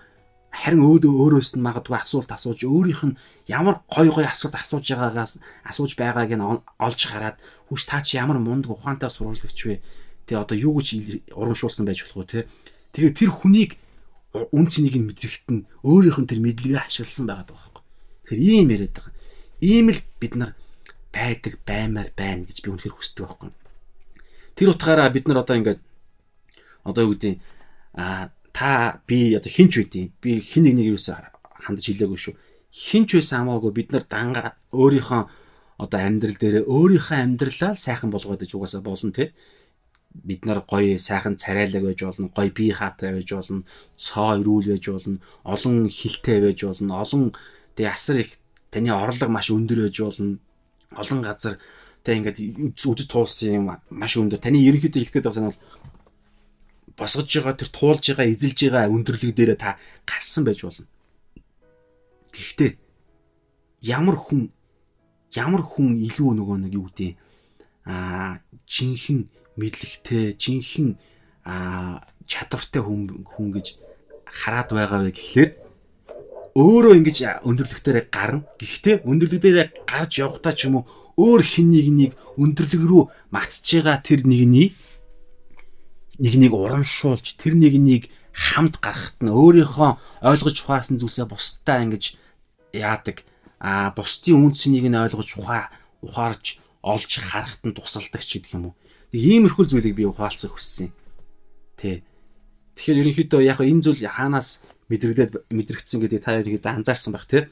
харин 0.57 0.83
өөдөө 0.89 1.13
өөрөөс 1.13 1.51
нь 1.57 1.65
магадгүй 1.65 1.97
асуулт 2.01 2.31
асууж 2.33 2.65
өөрийнх 2.65 3.03
нь 3.05 3.19
ямар 3.45 3.85
гой 3.93 4.09
гой 4.09 4.25
асуулт 4.25 4.57
асууж 4.57 4.85
байгаагаас 4.89 5.45
асууж 5.69 5.93
байгааг 6.01 6.33
нь 6.33 6.45
олж 6.81 7.01
хараад 7.05 7.37
хүч 7.69 7.83
таа 7.85 8.01
чи 8.01 8.17
ямар 8.17 8.41
мундаг 8.41 8.73
ухаантай 8.73 9.13
сурвалжлагч 9.13 9.59
вэ 9.69 9.85
тэгээ 10.25 10.43
одоо 10.43 10.57
юу 10.57 10.81
гэж 10.81 10.89
урамшуулсан 11.37 11.85
байж 11.85 12.09
болох 12.09 12.25
вэ 12.25 12.49
тэгээ 12.97 13.13
тэр 13.13 13.31
хүнийг 13.37 13.77
үн 14.33 14.67
цэнийг 14.67 14.97
нь 14.97 15.09
мэдрэхэд 15.13 15.47
нь 15.53 15.67
өөрийнх 15.85 16.19
нь 16.25 16.29
тэр 16.31 16.41
мэдлэгээ 16.41 16.89
ашигласан 16.89 17.27
байгаа 17.29 17.47
байхгүй 17.53 17.83
тэгэхээр 18.25 18.41
ийм 18.41 18.69
яриад 18.73 18.95
байгаа 18.97 19.13
ийм 19.61 19.87
л 19.93 20.01
бид 20.21 20.35
нар 20.41 20.53
байдаг 21.17 21.55
баймаар 21.65 22.13
байна 22.13 22.45
гэж 22.45 22.61
би 22.61 22.69
үнэхээр 22.69 22.93
хүсдэг 22.93 23.25
байхгүй. 23.25 23.51
Тэр 24.53 24.69
утгаараа 24.77 25.09
бид 25.09 25.29
нар 25.29 25.41
одоо 25.41 25.57
ингээд 25.57 25.81
одоо 26.85 27.03
юу 27.09 27.17
гэдэг 27.17 27.41
а 27.97 28.29
та 28.53 29.01
би 29.09 29.33
одоо 29.33 29.49
хинч 29.49 29.81
үдийн 29.81 30.13
би 30.21 30.41
хин 30.41 30.69
нэг 30.69 30.77
нэг 30.77 30.87
юусе 30.93 31.17
хандж 31.65 31.89
хэлээгүй 31.89 32.21
шүү. 32.21 32.35
Хинч 32.69 33.17
байсан 33.17 33.49
хамаагүй 33.49 33.73
бид 33.73 33.89
нар 33.93 34.05
дангаа 34.05 34.49
өөрийнхөө 34.77 35.23
одоо 35.81 36.01
амьдрал 36.01 36.37
дээр 36.37 36.57
өөрийнхөө 36.69 37.17
амьдралаа 37.17 37.73
сайхан 37.77 38.13
болгоод 38.13 38.45
иж 38.45 38.53
угаасаа 38.53 38.81
болно 38.85 39.13
те. 39.13 39.33
Бид 40.13 40.45
нар 40.45 40.65
гоё 40.65 40.97
сайхан 41.01 41.37
царайлаг 41.37 41.85
байж 41.85 42.01
болно 42.05 42.29
гоё 42.29 42.53
бие 42.53 42.73
хаатай 42.77 43.13
байж 43.17 43.33
болно 43.33 43.65
цоо 43.97 44.37
ирүүл 44.41 44.73
байж 44.73 44.85
болно 44.89 45.19
олон 45.45 45.89
хилтэй 45.89 46.39
байж 46.45 46.61
болно 46.65 46.93
олон 47.01 47.23
тэгээ 47.77 47.93
асар 47.93 48.17
их 48.25 48.37
таны 48.73 48.93
орлого 48.93 49.33
маш 49.33 49.53
өндөр 49.53 49.89
байж 49.89 50.01
болно 50.01 50.41
олон 50.95 51.21
газар 51.23 51.59
тэг 52.07 52.23
ингээд 52.23 52.39
үжид 52.87 53.11
туулсан 53.11 53.51
юм 53.59 53.67
маш 53.91 54.13
өндөр 54.15 54.39
таны 54.39 54.63
ерөнхийдөө 54.63 55.01
хэлэх 55.03 55.15
гээд 55.19 55.27
байгаа 55.27 55.43
нь 55.43 55.51
бол 55.51 55.61
босгож 56.97 57.27
байгаа 57.27 57.59
тэр 57.59 57.71
туулж 57.75 58.05
байгаа 58.15 58.31
эзэлж 58.31 58.59
байгаа 58.71 58.95
өндөрлөг 58.95 59.33
дээрээ 59.35 59.59
та 59.59 59.79
гарсан 60.07 60.47
байж 60.47 60.63
болно. 60.63 60.87
Гэхдээ 62.31 62.71
ямар 63.83 64.17
хүн 64.17 64.55
ямар 65.35 65.63
хүн 65.67 65.99
илүү 66.07 66.31
нөгөө 66.39 66.57
нэг 66.63 66.73
юу 66.79 66.89
гэдэг 66.89 67.13
аа 67.91 68.41
жинхэнэ 68.65 69.29
мэдлэгтэй 69.61 70.25
жинхэнэ 70.39 70.95
аа 71.45 72.07
чадвартай 72.31 72.83
хүн 72.83 73.25
хүн 73.27 73.49
гэж 73.53 73.67
хараад 74.27 74.71
байгаа 74.73 75.01
вэ 75.05 75.11
гэхлээр 75.13 75.51
өөрөө 76.57 76.93
ингэж 77.05 77.45
өндөрлөгтөөрэ 77.45 78.09
гарна. 78.09 78.49
Гэхдээ 78.57 79.05
өндөрлөг 79.05 79.41
дээрээ 79.45 79.67
гарч 79.85 80.25
явахдаа 80.25 80.57
ч 80.57 80.73
юм 80.73 80.81
уу 80.81 80.89
өөр 81.21 81.43
хин 81.45 81.69
нэг 81.69 81.87
нэг 81.93 82.11
өндөрлөг 82.41 82.83
рүү 82.89 83.05
матж 83.29 83.61
байгаа 83.61 84.01
тэр 84.01 84.25
нэгний 84.25 84.73
нэг 86.17 86.35
нэг 86.41 86.53
урамшуулж 86.57 87.37
тэр 87.37 87.61
нэг 87.61 87.77
нэг 87.77 88.03
хамт 88.33 88.81
гарахт 88.81 89.21
нь 89.21 89.33
өөрийнхөө 89.33 90.25
ойлгож 90.25 90.57
ухаарсан 90.65 90.97
зүйлсээ 90.97 91.29
бусдаа 91.29 91.85
ингэж 91.85 92.17
яадаг 92.73 93.25
а 93.61 93.93
бусдын 93.97 94.41
үнцнийг 94.41 94.89
нь 94.89 94.97
ойлгож 94.97 95.29
ухаа 95.41 95.73
ухаарж 96.05 96.61
олж 96.85 97.11
харахт 97.21 97.65
нь 97.65 97.77
тусалдаг 97.77 98.21
ч 98.25 98.41
гэдэг 98.41 98.57
юм 98.57 98.73
уу. 98.73 98.75
Иймэрхүү 99.13 99.65
зүйлийг 99.73 99.97
би 99.97 100.05
ухаалцах 100.05 100.53
хүссэн. 100.53 100.93
Тэ. 101.81 102.05
Тэгэхээр 102.77 103.01
ерөнхийдөө 103.01 103.41
яг 103.45 103.61
энэ 103.65 103.81
зүйл 103.81 104.05
хаанаас 104.05 104.65
мэдрэгдээд 104.91 105.51
мэдрэгдсэн 105.51 105.99
гэдэг 106.01 106.21
та 106.23 106.39
ерөнхийдөө 106.39 106.73
анзаарсан 106.79 107.13
байх 107.15 107.27
тий. 107.27 107.51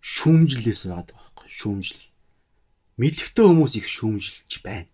Шүүмжлээс 0.00 0.88
байгаад 0.88 1.12
байгаа 1.12 1.24
байхгүй 1.28 1.48
шүүмжил. 1.48 2.04
Мэдлэгтэй 2.96 3.44
хүмүүс 3.44 3.74
их 3.76 3.86
шүүмжилж 3.86 4.52
байна. 4.64 4.88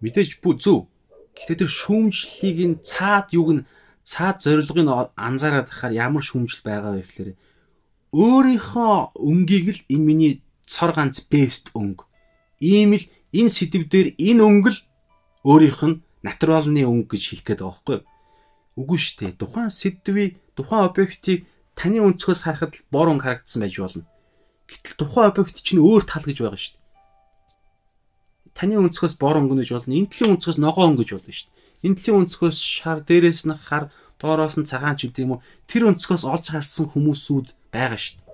Мэдээж 0.00 0.40
бүү 0.40 0.54
зөв. 0.56 0.88
Гэхдээ 1.36 1.58
тэр 1.60 1.70
шүүмжлэлийг 1.70 2.58
нь 2.64 2.80
цаад 2.80 3.36
юг 3.36 3.48
нь 3.60 3.66
цаад 4.06 4.40
зорилгыг 4.40 5.12
анзаараад 5.18 5.68
тахаар 5.68 5.92
ямар 5.92 6.24
шүүмжил 6.24 6.64
байгаа 6.64 6.96
вэ 6.96 7.04
гэхээр 7.04 7.30
өөрийнхөө 8.16 9.20
өнгийг 9.20 9.66
л 9.76 9.80
энэ 9.92 10.06
миний 10.08 10.32
цор 10.64 10.96
ганц 10.96 11.20
бест 11.28 11.74
өнгө. 11.76 12.08
Ийм 12.62 12.96
л 12.96 13.04
энэ 13.36 13.52
сэдв 13.52 13.84
дээр 13.92 14.16
энэ 14.16 14.42
өнгө 14.46 14.70
л 14.72 14.78
өөрийнх 15.44 15.82
нь 15.84 16.00
натуралны 16.24 16.82
өнгө 16.88 17.14
гэж 17.18 17.22
хэлэх 17.28 17.44
гээд 17.44 17.60
байгаа 17.60 17.76
байхгүй 17.76 17.94
юу? 18.00 18.04
Үгүй 18.76 18.98
шүү 19.00 19.16
дээ. 19.18 19.32
Тухайн 19.40 19.72
сэдвийг, 19.72 20.36
тухайн 20.52 20.84
объектыг 20.84 21.48
таны 21.76 22.00
өнцгөөс 22.04 22.44
харахад 22.44 22.84
бор 22.92 23.08
өнгө 23.08 23.24
харагдсан 23.24 23.64
байж 23.64 23.74
болно. 23.80 24.04
Гэтэл 24.68 24.96
тухайн 25.00 25.28
объект 25.32 25.56
чинь 25.64 25.80
өөр 25.80 26.04
тал 26.04 26.24
гэж 26.24 26.38
байгаа 26.44 26.60
шүү 26.60 26.74
дээ. 26.76 26.84
Таны 28.52 28.74
өнцгөөс 28.80 29.14
бор 29.16 29.36
өнгө 29.40 29.64
гэж 29.64 29.70
болно. 29.72 29.96
Энэ 29.96 30.12
талын 30.12 30.36
өнцгөөс 30.36 30.58
ногоо 30.60 30.84
өнгө 30.92 31.04
гэж 31.04 31.10
болно 31.16 31.32
шүү 31.32 31.48
дээ. 31.48 31.84
Энэ 31.88 31.96
талын 32.00 32.20
өнцгөөс 32.24 32.58
шар, 32.60 32.98
дээрээс 33.04 33.42
нь 33.48 33.56
хар, 33.56 33.84
доороос 34.20 34.56
нь 34.56 34.68
цагаан 34.68 34.96
ч 34.96 35.08
гэдэг 35.08 35.24
юм 35.24 35.32
уу. 35.36 35.44
Тэр 35.68 35.92
өнцгөөс 35.92 36.24
олж 36.24 36.44
харсан 36.52 36.88
хүмүүсүүд 36.92 37.48
байгаа 37.72 38.00
шүү 38.00 38.16
дээ. 38.16 38.26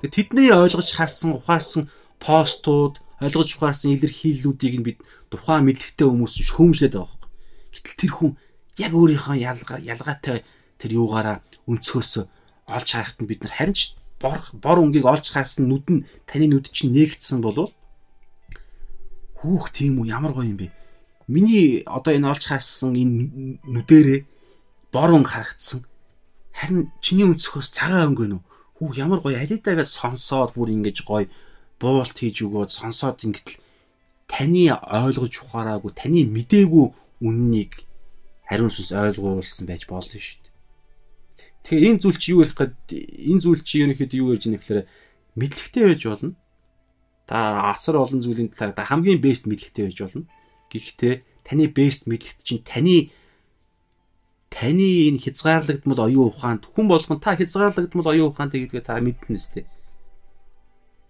Тэгээ 0.00 0.16
тэдний 0.16 0.48
ойлгож 0.52 0.88
харсан, 0.96 1.36
ухаарсан 1.36 1.82
постууд, 2.16 3.00
ойлгож 3.20 3.48
ухаарсан 3.56 3.92
илэрхийллүүдийг 3.92 4.74
нь 4.80 4.86
бид 4.88 4.98
тухайн 5.28 5.68
мэдлэгтэй 5.68 6.06
хүмүүс 6.08 6.34
шүүмжлээд 6.48 6.94
байгаа 6.96 7.12
юм. 7.12 7.28
Гэтэл 7.76 8.00
тэр 8.00 8.12
хүн 8.16 8.30
яг 8.78 8.92
өөрийнхөө 8.94 9.36
ялгаа 9.36 9.78
ялгаатай 9.82 10.42
тэр 10.78 10.90
юугаараа 10.94 11.42
өнцгөөс 11.66 12.12
олж 12.70 12.88
харахад 12.88 13.18
нь 13.22 13.28
бид 13.30 13.42
нар 13.42 13.54
харин 13.54 13.74
ч 13.74 13.98
бор 14.22 14.38
бор 14.52 14.78
өнгийг 14.82 15.06
олж 15.06 15.26
харсан 15.34 15.66
нүд 15.68 15.86
нь 15.90 16.06
таны 16.26 16.46
нүд 16.48 16.70
чинь 16.70 16.94
нээгдсэн 16.94 17.42
болвол 17.42 17.72
хүүх 19.38 19.70
тийм 19.70 20.02
үү 20.02 20.10
ямар 20.10 20.34
гоё 20.34 20.50
юм 20.50 20.58
бэ? 20.58 20.74
Миний 21.30 21.86
одоо 21.86 22.14
энэ 22.14 22.26
олж 22.26 22.42
харсан 22.50 22.98
энэ 22.98 23.62
нүдэрээ 23.62 24.20
бор 24.90 25.10
өнг 25.14 25.30
харагдсан. 25.30 25.86
Харин 26.50 26.90
чиний 26.98 27.26
өнцгөөс 27.30 27.70
цагаан 27.70 28.14
өнгө 28.14 28.26
нөө. 28.26 28.42
Хүүх 28.82 28.94
ямар 28.98 29.22
гоё 29.22 29.38
алидаа 29.38 29.78
гэж 29.78 29.88
сонсоод 29.94 30.58
бүр 30.58 30.74
ингэж 30.74 31.06
гоё 31.06 31.30
буулт 31.78 32.16
хийж 32.18 32.42
өгөөд 32.42 32.70
сонсоод 32.74 33.22
ингэтэл 33.22 33.62
таны 34.26 34.74
ойлгож 34.74 35.34
ухаараагүй 35.38 35.92
таны 35.94 36.26
мдээгүй 36.26 36.86
үннийг 37.22 37.86
хариун 38.48 38.72
сүнс 38.72 38.96
ойлгуулсан 38.96 39.68
байж 39.68 39.84
болно 39.84 40.16
шүү 40.16 40.40
дээ. 40.40 40.48
Тэгэхээр 41.68 41.88
энэ 41.92 42.00
зүйл 42.00 42.16
чи 42.16 42.32
юу 42.32 42.42
ярих 42.42 42.56
гээд 42.56 42.74
энэ 43.28 43.42
зүйл 43.44 43.60
чи 43.60 43.76
ерөнхийдөө 43.84 44.18
юу 44.24 44.32
ярьж 44.32 44.44
байгаа 44.48 44.60
гэхээр 44.64 44.82
мэдлэгтэй 45.36 45.84
байж 45.84 46.02
болно. 46.08 46.32
Та 47.28 47.36
асар 47.76 48.00
олон 48.00 48.24
зүйлийн 48.24 48.48
талаар 48.48 48.72
та 48.72 48.88
хамгийн 48.88 49.20
бест 49.20 49.44
мэдлэгтэй 49.44 49.84
байж 49.84 49.98
болно. 50.00 50.24
Гэхдээ 50.72 51.14
таны 51.44 51.68
бест 51.68 52.08
мэдлэгт 52.08 52.40
чинь 52.40 52.64
таны 52.64 53.12
таны 54.48 55.12
энэ 55.12 55.20
хязгаарлагдмал 55.20 56.08
оюун 56.08 56.32
ухаанд 56.32 56.64
хүн 56.72 56.88
болгон 56.88 57.20
та 57.20 57.36
хязгаарлагдмал 57.36 58.16
оюун 58.16 58.32
ухаантай 58.32 58.64
гэдгээ 58.64 58.88
та 58.88 58.96
мэднэ 58.96 59.36
сте. 59.36 59.68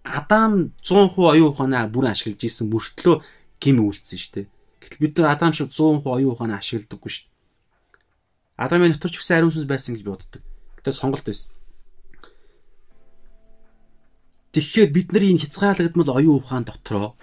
Адам 0.03 0.75
100% 0.83 1.15
оюун 1.23 1.55
ухаанаа 1.55 1.87
бүрэн 1.87 2.11
ашиглаж 2.11 2.43
исэн 2.43 2.67
мөртлөө 2.67 3.23
гим 3.63 3.79
үйлцсэн 3.79 4.19
шүү 4.19 4.33
дээ. 4.35 4.47
Гэтэл 4.83 5.01
бид 5.07 5.13
нар 5.23 5.39
Адам 5.39 5.55
шиг 5.55 5.71
100% 5.71 6.03
оюун 6.03 6.35
ухаанаа 6.35 6.59
ашигладаггүй 6.59 7.11
шүү. 7.15 7.28
Адамын 8.59 8.91
дотор 8.91 9.07
ч 9.07 9.23
гэсэн 9.23 9.39
ариун 9.39 9.55
сүнс 9.55 9.71
байсан 9.71 9.95
гэж 9.95 10.03
боддог. 10.03 10.43
Гэтэ 10.83 10.91
сонголт 10.91 11.23
байсан. 11.23 11.55
Тэгэхээр 14.51 14.89
бид 14.91 15.07
нар 15.15 15.23
энэ 15.23 15.47
хязгаарлагдмал 15.47 16.11
оюун 16.19 16.43
ухаан 16.43 16.67
дотроо 16.67 17.15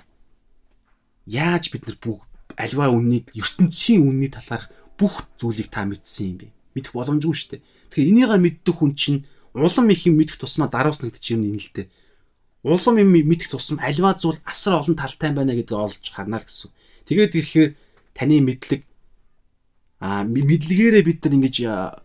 яаж 1.28 1.68
бид 1.74 1.84
нар 1.84 1.98
бүх 2.00 2.24
альва 2.56 2.88
үнний 2.88 3.26
ертөнцийн 3.36 4.00
үнний 4.00 4.32
талаарх 4.32 4.72
бүх 4.96 5.28
зүйлийг 5.36 5.68
та 5.68 5.84
мэдсэн 5.84 6.24
юм 6.24 6.36
бэ? 6.40 6.48
Мэдэх 6.78 6.96
боломжгүй 6.96 7.34
шүү 7.36 7.50
дээ. 7.58 7.62
Тэгэхээр 7.92 8.10
энийгээ 8.16 8.40
мэддэг 8.40 8.74
хүн 8.78 8.92
чинь 8.96 9.26
улам 9.52 9.90
их 9.92 10.06
юм 10.06 10.16
мэдэх 10.16 10.40
тусмаа 10.40 10.70
даруусна 10.70 11.10
гэдэг 11.10 11.20
чинь 11.20 11.44
энэ 11.44 11.60
л 11.60 11.72
дээ. 11.74 11.86
Улам 12.64 12.96
юм 12.96 13.10
мэдэх 13.12 13.52
тусам 13.52 13.76
альва 13.82 14.14
зүйл 14.16 14.40
асар 14.46 14.80
олон 14.80 14.96
талтай 14.96 15.34
байна 15.34 15.52
гэдгийг 15.52 15.76
олж 15.76 16.04
харна 16.14 16.40
л 16.40 16.46
гэсэн. 16.46 16.70
Тэгээд 17.10 17.36
ирэхээр 17.36 17.70
таны 18.14 18.40
мэдлэг 18.40 18.86
а 20.00 20.24
мэдлэгээрээ 20.28 21.02
бид 21.08 21.24
нар 21.24 21.34
ингэж 21.40 21.56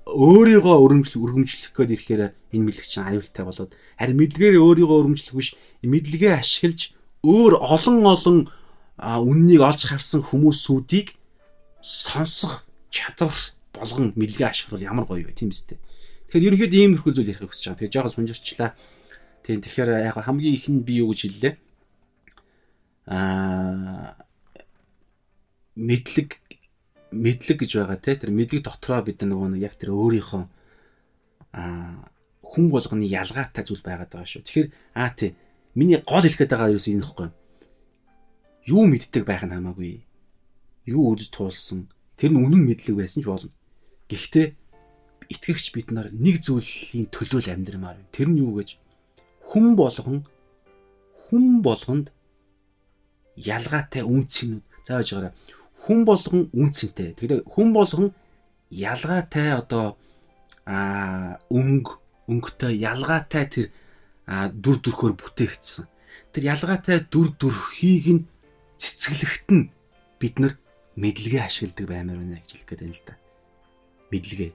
өөрийгөө 0.08 0.75
өргөмжлөх 0.80 1.23
өргөмжлөх 1.27 1.75
гээд 1.75 1.91
ирэхээр 1.91 2.23
энэ 2.56 2.65
мэдлэг 2.71 2.88
чинь 2.88 3.04
аюултай 3.04 3.43
болоод 3.43 3.75
харин 3.99 4.15
мэдлэгээрээ 4.15 4.63
өөрийгөө 4.63 4.97
өргөмжлөх 5.04 5.36
биш 5.36 5.49
мэдлэгээ 5.84 6.39
ашиглаж 6.39 6.95
өөр 7.27 7.54
олон 7.60 7.97
олон 8.08 8.38
үннийг 8.95 9.60
олж 9.60 9.91
харсан 9.91 10.23
хүмүүсүүдийг 10.23 11.19
сонсох 11.84 12.63
чадвар 12.88 13.36
болгон 13.75 14.15
мэдлэгээ 14.15 14.47
ашиглавал 14.47 14.88
ямар 14.88 15.06
гоё 15.06 15.27
вэ 15.27 15.36
тийм 15.36 15.51
үстэй. 15.51 15.75
Тэгэхээр 16.32 16.47
ерөнхийдөө 16.47 16.80
иймэрхүү 16.80 17.12
зүйл 17.12 17.32
ярих 17.34 17.43
хүсэж 17.43 17.75
байгаа. 17.75 17.80
Тэгээ 17.82 17.93
жоохон 17.97 18.15
сунжирчлаа. 18.15 18.71
Тийм 19.43 19.60
тэгэхээр 19.60 19.89
яг 20.06 20.15
хамгийн 20.15 20.56
их 20.56 20.65
нь 20.69 20.86
би 20.86 21.01
юу 21.01 21.12
гэж 21.12 21.19
хэллээ. 21.27 21.54
Аа 23.10 24.15
мэдлэг 25.75 26.40
мэдлэг 27.12 27.58
гэж 27.63 27.71
байгаа 27.80 28.00
те 28.00 28.15
тэр 28.15 28.32
мэдлэг 28.32 28.63
дотроо 28.63 29.04
бид 29.04 29.21
нөгөө 29.21 29.56
нэг 29.56 29.62
яг 29.67 29.76
тэр 29.76 29.91
өөрийнхөө 29.95 30.43
аа 31.56 32.08
хүн 32.41 32.65
болгоны 32.71 33.06
ялгаатай 33.08 33.63
зүйл 33.63 33.84
байгаад 33.84 34.12
байгаа 34.12 34.28
шүү. 34.28 34.43
Тэгэхээр 34.47 34.69
аа 34.95 35.12
тий 35.15 35.36
миний 35.76 36.00
гол 36.04 36.24
хэлэхэд 36.24 36.52
байгаа 36.52 36.74
юу 36.74 36.82
юм 36.82 37.00
нэхгүй. 37.04 37.30
Юу 38.71 38.84
мэддэг 38.88 39.24
байх 39.24 39.43
нь 39.43 39.54
хамаагүй. 39.56 40.04
Юу 40.88 41.13
үдж 41.13 41.30
туулсан 41.32 41.91
Тэр 42.21 42.38
нь 42.38 42.43
үнэн 42.45 42.69
мэдлэг 42.69 43.02
байсан 43.02 43.26
ч 43.26 43.26
болно. 43.26 43.50
Гэхдээ 44.06 44.54
итгэгч 45.34 45.74
бид 45.74 45.89
нар 45.89 46.13
нэг 46.13 46.45
зүйлийн 46.45 47.10
төлөө 47.10 47.50
л 47.50 47.54
амьдрмаар 47.58 47.97
байна. 47.97 48.13
Тэр 48.13 48.30
нь 48.30 48.45
юу 48.45 48.62
гэж 48.62 48.78
хүн 49.41 49.74
болгон 49.74 50.30
хүн 51.26 51.65
болгонд 51.65 52.13
ялгаатай 53.41 54.06
үнцнүүд 54.06 54.62
зааж 54.86 55.08
байгаарай. 55.17 55.34
Хүн 55.82 56.06
болгон 56.06 56.50
үнцэнтэй. 56.54 57.17
Тэгэхээр 57.17 57.44
хүн 57.50 57.70
болгон 57.74 58.13
ялгаатай 58.70 59.58
одоо 59.58 59.98
а 60.65 61.41
өнгө 61.50 61.98
өнгөтэй 62.30 62.78
ялгаатай 62.86 63.46
тэр 63.50 63.67
дүр 64.56 64.78
төрхөөр 64.80 65.13
бүтээгдсэн. 65.17 65.89
Тэр 66.32 66.44
ялгаатай 66.54 67.04
дүр 67.10 67.34
төрхийг 67.36 68.06
нь 68.13 68.22
цэцгэлэхт 68.78 69.48
нь 69.50 69.74
бид 70.22 70.38
нар 70.38 70.54
мэдлэгээ 70.96 71.44
ашигладаг 71.50 71.86
баймаар 71.89 72.20
байна 72.22 72.39
гэж 72.39 72.50
хэлэх 72.62 72.67
гээд 72.70 72.82
байна 72.86 72.96
л 72.96 73.06
да. 73.10 73.15
Мэдлэгээ. 74.13 74.52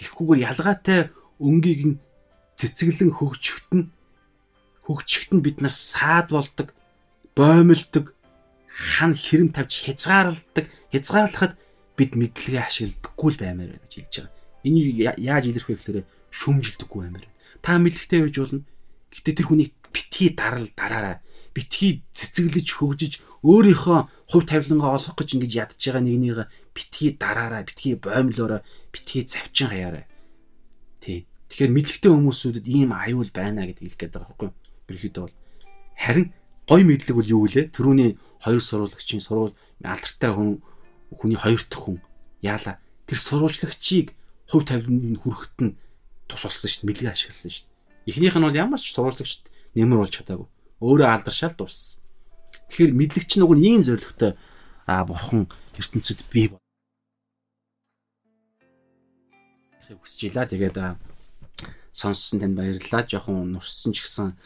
Тэгхгүйгээр 0.00 0.46
ялгаатай 0.48 1.00
өнгийг 1.38 1.82
нь 1.86 2.00
цэцгэлэн 2.56 3.12
хөгжихт 3.14 3.70
нь 3.76 3.92
хөгжихт 4.84 5.30
нь 5.36 5.44
бид 5.44 5.60
нар 5.60 5.72
саад 5.72 6.32
болдог, 6.34 6.72
боомлдог, 7.36 8.16
хан 8.80 9.12
хэрэм 9.12 9.52
тавьж 9.52 9.84
хязгаарладаг. 9.84 10.64
Хязгаарлахад 10.88 11.60
бид 12.00 12.16
мэдлэгээ 12.16 12.64
ашигладаггүй 12.64 13.28
л 13.36 13.40
баймаар 13.44 13.70
байна 13.76 13.84
гэж 13.84 13.94
хэлж 14.00 14.14
байгаа. 14.24 14.32
Энэ 14.64 14.80
яаж 15.20 15.44
илэрх 15.52 15.68
вэ 15.68 15.76
гэхээр 15.76 16.08
шүмжилдэггүй 16.32 17.00
баймаар 17.04 17.26
байна. 17.28 17.36
Та 17.60 17.76
мэдлэгтэй 17.76 18.20
байж 18.24 18.36
болно. 18.40 18.64
Гэтэ 19.12 19.36
тэр 19.36 19.46
хүнийг 19.52 19.72
битгий 19.92 20.32
дарал 20.32 20.68
дараарай. 20.72 21.20
Битгий 21.52 22.00
цэцгэлж 22.16 22.68
хөгжиж 22.72 23.12
өөрийнхөө 23.44 23.98
хувь 24.32 24.46
тавилангаа 24.48 24.96
олох 24.96 25.16
гэж 25.16 25.28
ингэж 25.36 25.52
ядж 25.60 25.76
байгаа 25.76 26.00
нэгнийг 26.00 26.48
битгий 26.72 27.16
дараараа, 27.20 27.66
битгий 27.68 28.00
боомлоороо, 28.00 28.64
битгий 28.92 29.28
завчин 29.28 29.68
хаяараа. 29.68 30.08
Тий. 31.04 31.26
Тэгэхээр 31.50 31.74
мэдлэгтэй 31.74 32.10
хүмүүсүүдэд 32.14 32.66
ийм 32.70 32.94
аюул 32.94 33.28
байна 33.34 33.66
гэдгийг 33.66 33.98
хэлэх 33.98 34.00
гээд 34.00 34.14
байгаа 34.14 34.28
байхгүй 34.30 34.48
юу? 34.48 34.56
Ерөнхийдөө 34.86 35.22
бол 35.26 35.36
харин 35.98 36.26
гой 36.70 36.86
мэдлэг 36.86 37.18
бол 37.18 37.26
юу 37.26 37.50
вэ? 37.50 37.74
Төрөүний 37.74 38.14
хоёр 38.38 38.62
сурвалжлагчийн 38.62 39.18
сурвал 39.18 39.58
алдартай 39.82 40.30
хүн 40.30 40.62
хүний 41.10 41.34
хоёр 41.34 41.58
дахь 41.66 41.82
хүн 41.82 41.98
яалаа. 42.46 42.78
Тэр 43.10 43.18
сурвалжлагчийг 43.18 44.14
хувь 44.46 44.70
тавиланд 44.70 45.18
хүрэхэд 45.18 45.58
нь 45.66 45.74
тус 46.30 46.46
болсон 46.46 46.70
шүү 46.70 46.86
дээ. 46.86 46.88
Мэдлэг 46.94 47.10
ашигласан 47.10 47.50
шүү 47.50 47.66
дээ. 47.66 48.06
Эхнийх 48.06 48.36
нь 48.38 48.46
бол 48.46 48.54
ямар 48.54 48.78
ч 48.78 48.94
сурвалжлагчд 48.94 49.50
нэмэр 49.74 49.98
болж 49.98 50.14
чадаагүй. 50.14 50.46
Өөрөө 50.78 51.08
алдаршаал 51.10 51.58
дууссан. 51.58 52.06
Тэгэхээр 52.70 52.94
мэдлэг 52.94 53.26
чинь 53.26 53.42
уг 53.42 53.58
нь 53.58 53.66
ийм 53.66 53.82
зоригтой 53.82 54.38
аа 54.86 55.02
бурхан 55.02 55.50
ертөнцид 55.74 56.22
бий 56.30 56.54
хүсэж 59.90 60.30
ийла. 60.30 60.46
Тэгээд 60.46 60.78
сонссон 61.90 62.40
танд 62.40 62.54
баярлалаа. 62.54 63.02
Жохон 63.10 63.58
нурссан 63.58 63.90
ч 63.90 64.06
гэсэн 64.06 64.38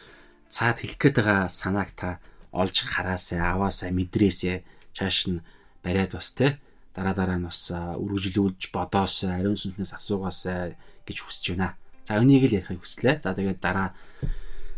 цаад 0.55 0.79
хэлэх 0.79 0.99
гээд 1.03 1.15
байгаа 1.19 1.51
санааг 1.51 1.91
та 1.99 2.09
олж 2.55 2.87
хараасаа, 2.87 3.59
аваасаа, 3.59 3.91
мэдрээсээ 3.91 4.63
чааш 4.95 5.17
нь 5.27 5.43
бариад 5.83 6.15
бас 6.15 6.31
те 6.31 6.55
дараа 6.95 7.11
дараа 7.11 7.35
нь 7.35 7.47
бас 7.47 7.75
үргэлжлүүлж 7.75 8.71
бодоосоо, 8.71 9.35
ариун 9.35 9.59
сүнснээс 9.59 9.99
асуугаасаа 9.99 10.79
гэж 11.03 11.17
хүсэж 11.19 11.45
байна. 11.59 11.75
За 12.07 12.23
энийг 12.23 12.47
л 12.47 12.55
ярихыг 12.55 12.79
хүслээ. 12.79 13.19
За 13.19 13.35
тэгээд 13.35 13.59
дараа 13.59 13.91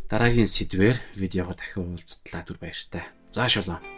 дараагийн 0.09 0.49
сэдвээр 0.49 0.97
видеогоор 1.13 1.53
дахин 1.53 1.93
уулзтлаа 1.93 2.41
түр 2.41 2.57
баяртай. 2.57 3.05
За 3.29 3.45
шалаа. 3.45 3.96